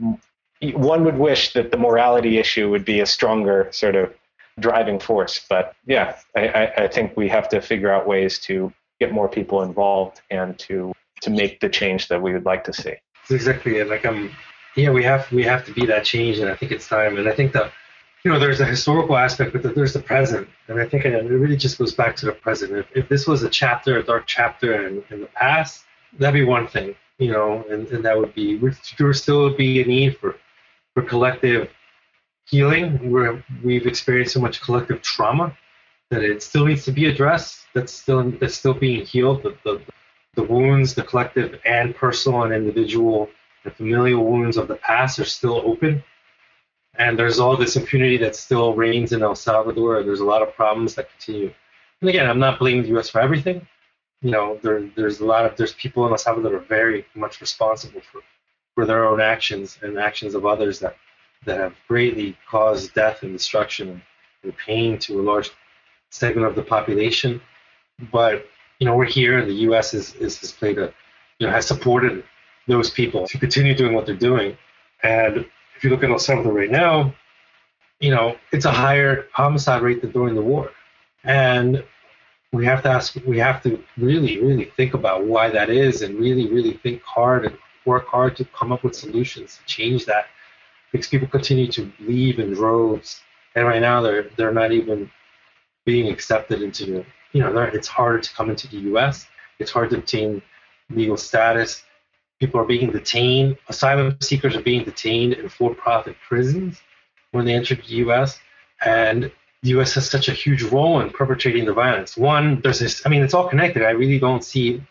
[0.62, 4.14] one would wish that the morality issue would be a stronger sort of
[4.60, 5.46] driving force.
[5.50, 9.64] But yeah, I, I think we have to figure out ways to get more people
[9.64, 12.94] involved and to to make the change that we would like to see.
[13.30, 14.32] Exactly, and like I'm,
[14.76, 17.18] yeah, we have we have to be that change, and I think it's time.
[17.18, 17.72] And I think that
[18.24, 21.58] you know there's a historical aspect, but there's the present, and I think it really
[21.58, 22.74] just goes back to the present.
[22.74, 25.86] If, if this was a chapter, a dark chapter in, in the past,
[26.18, 29.82] that'd be one thing, you know, and, and that would be there would still be
[29.82, 30.36] a need for
[30.94, 31.70] for collective
[32.50, 33.12] healing.
[33.12, 35.56] We're, we've experienced so much collective trauma
[36.10, 37.66] that it still needs to be addressed.
[37.74, 39.44] That's still that's still being healed.
[39.44, 39.82] The, the,
[40.36, 43.30] the wounds, the collective and personal and individual
[43.64, 46.04] and familial wounds of the past are still open.
[46.96, 50.04] And there's all this impunity that still reigns in El Salvador.
[50.04, 51.54] There's a lot of problems that continue.
[52.02, 53.10] And again, I'm not blaming the U.S.
[53.10, 53.66] for everything.
[54.22, 57.06] You know, there, there's a lot of there's people in El Salvador that are very
[57.16, 58.22] much responsible for
[58.76, 60.96] for their own actions and actions of others that
[61.46, 64.02] that have greatly caused death and destruction
[64.44, 65.52] and pain to a large
[66.10, 67.42] segment of the population.
[68.12, 68.46] But
[68.80, 69.94] you know, we're here, and the U.S.
[69.94, 70.94] is, is has played a,
[71.38, 72.24] you know, has supported
[72.68, 74.58] those people to continue doing what they're doing.
[75.04, 77.14] And if you look at El Salvador right now,
[78.00, 80.72] you know, it's a higher homicide rate than during the war.
[81.24, 81.84] And
[82.54, 86.18] we have to ask, we have to really, really think about why that is, and
[86.18, 90.28] really, really think hard and work hard to come up with solutions to change that
[90.92, 93.22] because people continue to leave in droves,
[93.56, 95.10] and right now they're they're not even
[95.86, 99.28] being accepted into you know it's harder to come into the U.S.
[99.60, 100.42] It's hard to obtain
[100.90, 101.84] legal status.
[102.40, 103.58] People are being detained.
[103.68, 106.82] Asylum seekers are being detained in for-profit prisons
[107.32, 108.40] when they enter the U.S.
[108.86, 109.32] And
[109.62, 109.94] the U.S.
[109.96, 112.16] has such a huge role in perpetrating the violence.
[112.16, 113.06] One, there's this.
[113.06, 113.84] I mean, it's all connected.
[113.84, 114.82] I really don't see.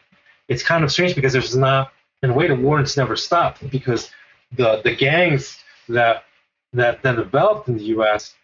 [0.49, 1.93] It's kind of strange because there's not.
[2.23, 4.11] In a way, the warrants never stopped because
[4.53, 5.59] the the gangs
[5.89, 6.25] that
[6.73, 8.35] that then developed in the U.S.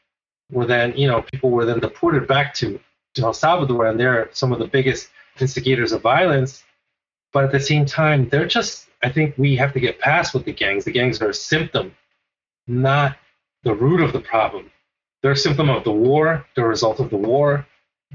[0.50, 2.80] were then, you know, people were then deported back to,
[3.14, 6.64] to El Salvador, and they're some of the biggest instigators of violence.
[7.32, 10.46] But at the same time, they're just I think we have to get past with
[10.46, 10.86] the gangs.
[10.86, 11.94] The gangs are a symptom,
[12.66, 13.16] not
[13.62, 14.70] the root of the problem.
[15.22, 17.66] They're a symptom of the war, they're a result of the war,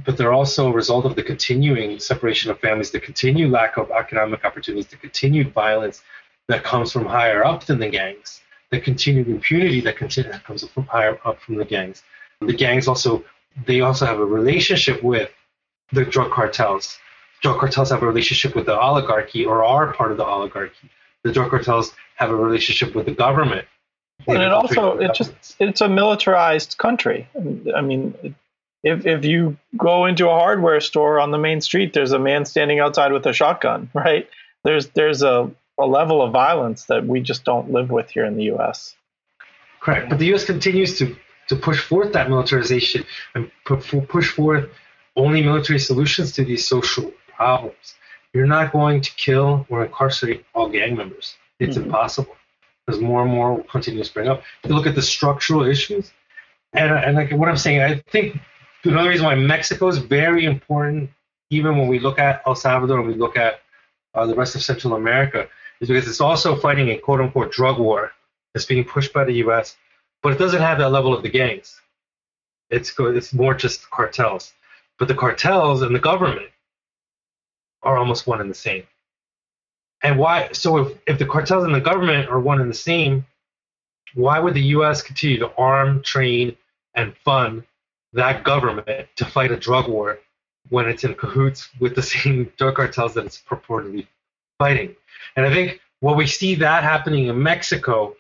[0.04, 3.92] but they're also a result of the continuing separation of families, the continued lack of
[3.92, 6.02] economic opportunities, the continued violence
[6.48, 8.42] that comes from higher up than the gangs,
[8.72, 12.04] the continued impunity that, comes from higher up from the gangs.
[12.42, 13.24] The gangs also
[13.66, 15.32] they also have a relationship with
[15.92, 16.98] the drug cartels.
[17.42, 20.90] Drug cartels have a relationship with the oligarchy or are part of the oligarchy.
[21.24, 23.68] The drug cartels have a relationship with the government.
[24.28, 27.28] and it also it just it's a militarized country.
[27.76, 28.36] I mean,
[28.84, 32.46] if if you go into a hardware store on the main street, there's a man
[32.46, 34.30] standing outside with a shotgun, right?
[34.64, 38.36] There's there's a, a level of violence that we just don't live with here in
[38.36, 38.96] the U.S.
[39.80, 40.46] Correct, but the U.S.
[40.46, 41.16] continues to
[41.50, 43.04] to push forth that militarization
[43.34, 44.70] and push forth
[45.16, 47.96] only military solutions to these social problems.
[48.34, 51.36] You're not going to kill or incarcerate all gang members.
[51.60, 51.86] It's mm-hmm.
[51.86, 52.36] impossible
[52.86, 54.44] because more and more will continue to spring up.
[54.64, 56.12] If you look at the structural issues,
[56.74, 58.40] and, and like what I'm saying, I think
[58.84, 61.10] another reason why Mexico is very important,
[61.50, 63.62] even when we look at El Salvador and we look at
[64.14, 65.48] uh, the rest of Central America,
[65.82, 68.12] is because it's also fighting a quote unquote drug war
[68.54, 69.76] that's being pushed by the U.S
[70.22, 71.80] but it doesn't have that level of the gangs.
[72.70, 74.54] It's it's more just cartels.
[74.98, 76.50] But the cartels and the government
[77.82, 78.84] are almost one and the same.
[80.04, 80.52] And why?
[80.52, 83.26] So if, if the cartels and the government are one and the same,
[84.14, 85.02] why would the U.S.
[85.02, 86.58] continue to arm, train,
[86.96, 87.64] and fund
[88.14, 90.20] that government to fight a drug war
[90.70, 94.08] when it's in cahoots with the same drug cartels that it's purportedly
[94.60, 94.96] fighting?
[95.36, 98.16] And I think what we see that happening in Mexico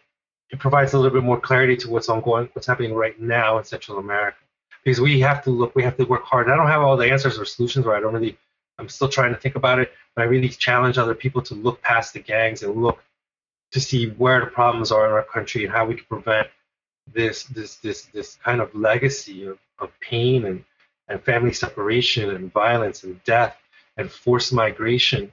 [0.49, 3.63] it provides a little bit more clarity to what's ongoing, what's happening right now in
[3.63, 4.37] Central America.
[4.83, 6.49] Because we have to look, we have to work hard.
[6.49, 8.37] I don't have all the answers or solutions, or I don't really.
[8.77, 11.81] I'm still trying to think about it, but I really challenge other people to look
[11.81, 13.03] past the gangs and look
[13.71, 16.47] to see where the problems are in our country and how we can prevent
[17.13, 20.63] this this this this kind of legacy of, of pain and,
[21.09, 23.57] and family separation and violence and death
[23.97, 25.31] and forced migration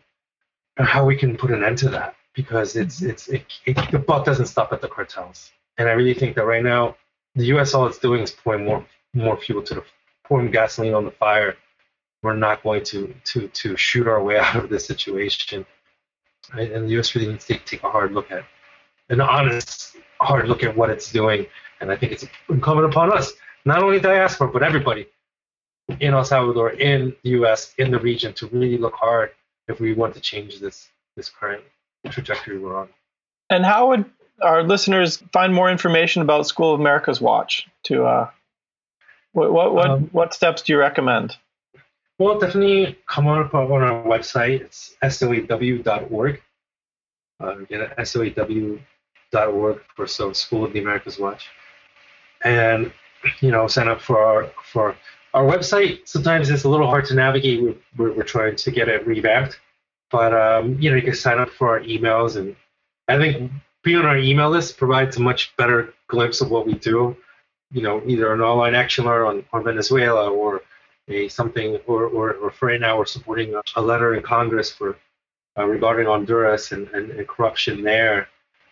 [0.78, 3.10] how we can put an end to that because it's mm-hmm.
[3.10, 5.50] it's it, it, the buck doesn't stop at the cartels.
[5.78, 6.96] And I really think that right now
[7.34, 7.74] the U.S.
[7.74, 9.84] all it's doing is pouring more more fuel to the
[10.24, 11.56] pouring gasoline on the fire.
[12.22, 15.64] We're not going to to to shoot our way out of this situation.
[16.54, 16.70] Right?
[16.70, 17.14] And the U.S.
[17.14, 18.44] really needs to take a hard look at
[19.08, 21.46] an honest hard look at what it's doing.
[21.80, 23.32] And I think it's incumbent upon us,
[23.64, 25.06] not only diaspora but everybody
[26.00, 29.30] in El Salvador, in the U.S., in the region, to really look hard
[29.68, 31.62] if we want to change this this current
[32.10, 32.88] trajectory we're on.
[33.50, 34.04] And how would
[34.42, 37.66] our listeners find more information about School of America's Watch?
[37.84, 38.30] To uh,
[39.32, 41.36] what what what, um, what steps do you recommend?
[42.18, 44.62] Well, definitely come on on our website.
[44.62, 46.42] It's soaw.org.
[47.38, 51.48] Uh, get it soaw.org for so School of the Americas Watch,
[52.42, 52.92] and
[53.40, 54.96] you know sign up for our for
[55.36, 56.08] our website.
[56.08, 57.78] Sometimes it's a little hard to navigate.
[57.96, 59.60] We're, we're, trying to get it revamped.
[60.10, 62.56] But um, you know, you can sign up for our emails, and
[63.06, 63.52] I think
[63.84, 67.14] being on our email list provides a much better glimpse of what we do.
[67.70, 70.62] You know, either an online action alert on, on Venezuela or
[71.08, 74.72] a something, or, or, or for right now we're supporting a, a letter in Congress
[74.72, 74.96] for
[75.58, 78.28] uh, regarding Honduras and, and, and, corruption there.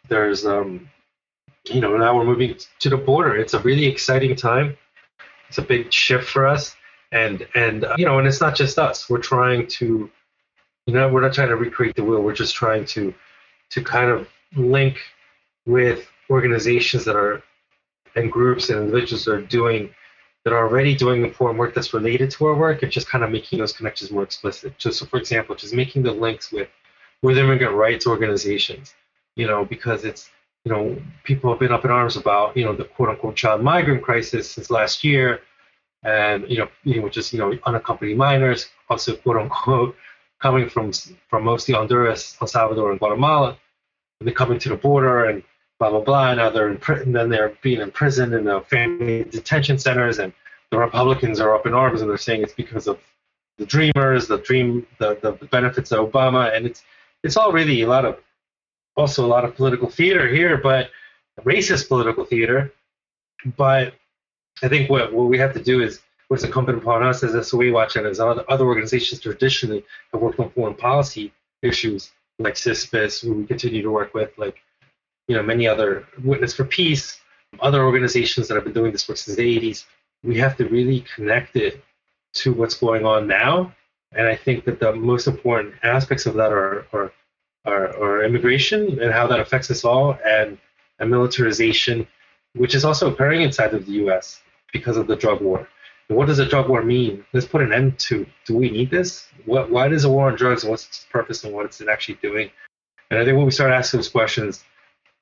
[0.08, 0.88] There's, um,
[1.64, 3.36] you know, now we're moving to the border.
[3.36, 4.76] It's a really exciting time.
[5.54, 6.74] It's a big shift for us,
[7.12, 9.08] and and uh, you know, and it's not just us.
[9.08, 10.10] We're trying to
[10.86, 12.22] you know, we're not trying to recreate the wheel.
[12.22, 13.14] We're just trying to
[13.70, 14.98] to kind of link
[15.64, 17.40] with organizations that are
[18.16, 19.94] and groups and individuals that are doing
[20.42, 23.30] that are already doing important work that's related to our work and just kind of
[23.30, 24.76] making those connections more explicit.
[24.76, 26.68] Just so for example, just making the links with
[27.22, 28.92] with immigrant rights organizations,
[29.36, 30.30] you know, because it's
[30.64, 33.62] you know, people have been up in arms about, you know, the quote unquote child
[33.62, 35.40] migrant crisis since last year.
[36.02, 39.96] And you know, know, just you know, unaccompanied minors, also quote unquote
[40.42, 40.92] coming from
[41.28, 43.58] from mostly Honduras, El Salvador, and Guatemala,
[44.20, 45.42] and they're coming to the border and
[45.78, 46.30] blah blah blah.
[46.30, 50.32] And now they're in prison, then they're being imprisoned in the family detention centers, and
[50.70, 52.98] the Republicans are up in arms and they're saying it's because of
[53.58, 56.82] the Dreamers, the dream, the, the, the benefits of Obama, and it's
[57.22, 58.18] it's all really a lot of
[58.96, 60.90] also a lot of political theater here, but
[61.42, 62.72] racist political theater.
[63.56, 63.94] But
[64.62, 67.72] I think what what we have to do is what's incumbent upon us as SOA
[67.72, 71.32] Watch and as other, organizations traditionally have worked on foreign policy
[71.62, 74.56] issues like CISPES, who we continue to work with, like
[75.28, 77.20] you know many other Witness for Peace,
[77.60, 79.84] other organizations that have been doing this work since the 80s.
[80.22, 81.82] We have to really connect it
[82.34, 83.74] to what's going on now,
[84.12, 87.12] and I think that the most important aspects of that are, are
[87.64, 90.58] our, our immigration and how that affects us all, and
[91.00, 92.06] a militarization,
[92.54, 94.42] which is also occurring inside of the U.S.
[94.72, 95.68] because of the drug war.
[96.08, 97.24] And what does a drug war mean?
[97.32, 98.26] Let's put an end to.
[98.46, 99.26] Do we need this?
[99.46, 99.70] What?
[99.70, 102.50] Why does a war on drugs, what's its purpose, and what it's actually doing?
[103.10, 104.64] And I think when we start asking those questions,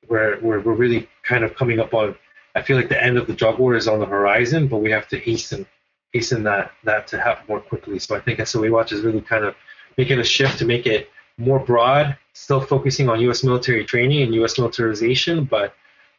[0.08, 2.16] we're, we're, we're really kind of coming up on.
[2.54, 4.90] I feel like the end of the drug war is on the horizon, but we
[4.90, 5.66] have to hasten
[6.12, 7.98] hasten that that to happen more quickly.
[7.98, 9.54] So I think SOA Watch is really kind of
[9.96, 13.44] making a shift to make it more broad, still focusing on U.S.
[13.44, 14.58] military training and U.S.
[14.58, 15.74] militarization, but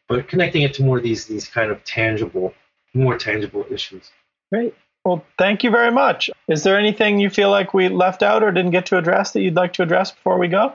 [0.08, 2.54] but connecting it to more of these these kind of tangible,
[2.94, 4.12] more tangible issues.
[4.52, 4.76] Great.
[5.06, 6.30] Well, thank you very much.
[6.48, 9.42] Is there anything you feel like we left out or didn't get to address that
[9.42, 10.74] you'd like to address before we go?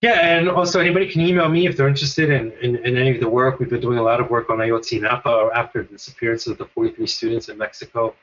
[0.00, 3.20] Yeah, and also anybody can email me if they're interested in, in, in any of
[3.20, 3.58] the work.
[3.58, 6.64] We've been doing a lot of work on Ayotzinapa or after the disappearance of the
[6.64, 8.14] 43 students in Mexico,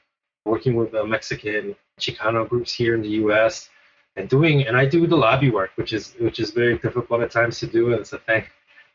[0.43, 3.70] working with the Mexican Chicano groups here in the U.S.
[4.18, 7.32] and doing and I do the lobby work, which is which is very difficult at
[7.32, 7.91] times to do.
[7.91, 8.43] And it's a thing.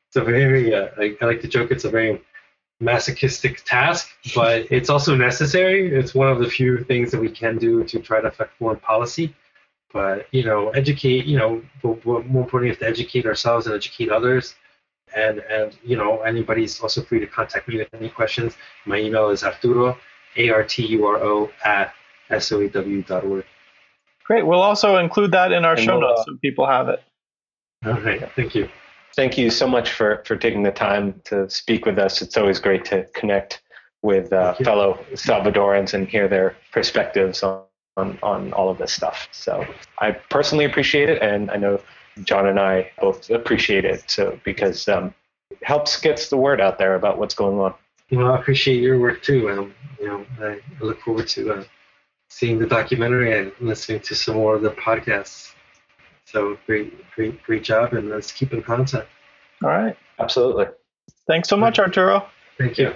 [0.08, 1.70] It's a very uh, I, I like to joke.
[1.70, 2.22] It's a very
[2.80, 5.94] masochistic task, but it's also necessary.
[5.94, 8.80] It's one of the few things that we can do to try to affect foreign
[8.80, 9.34] policy
[9.92, 11.26] but you know, educate.
[11.26, 11.62] You know,
[12.04, 14.54] more importantly, we have to educate ourselves and educate others.
[15.14, 18.56] And and you know, anybody's also free to contact me with any questions.
[18.86, 19.98] My email is Arturo,
[20.36, 21.92] A R T U R O at
[22.30, 23.44] soaw.org.
[24.24, 24.46] Great.
[24.46, 27.02] We'll also include that in our and show we'll, notes so people have it.
[27.84, 28.30] All right.
[28.36, 28.68] Thank you.
[29.14, 32.22] Thank you so much for, for taking the time to speak with us.
[32.22, 33.62] It's always great to connect
[34.02, 37.62] with uh, fellow Salvadorans and hear their perspectives on
[37.96, 39.28] on, on all of this stuff.
[39.32, 39.66] So
[39.98, 41.80] I personally appreciate it, and I know
[42.24, 44.10] John and I both appreciate it.
[44.10, 45.14] So because um,
[45.50, 47.74] it helps gets the word out there about what's going on.
[48.10, 49.50] Well, I appreciate your work too.
[49.50, 51.64] Um, you know, I look forward to uh,
[52.33, 55.53] seeing the documentary and listening to some more of the podcasts.
[56.24, 59.09] So great, great, great job, and let's keep in contact.
[59.62, 59.97] All right.
[60.18, 60.66] Absolutely.
[61.26, 62.26] Thanks so much, Arturo.
[62.57, 62.95] Thank you.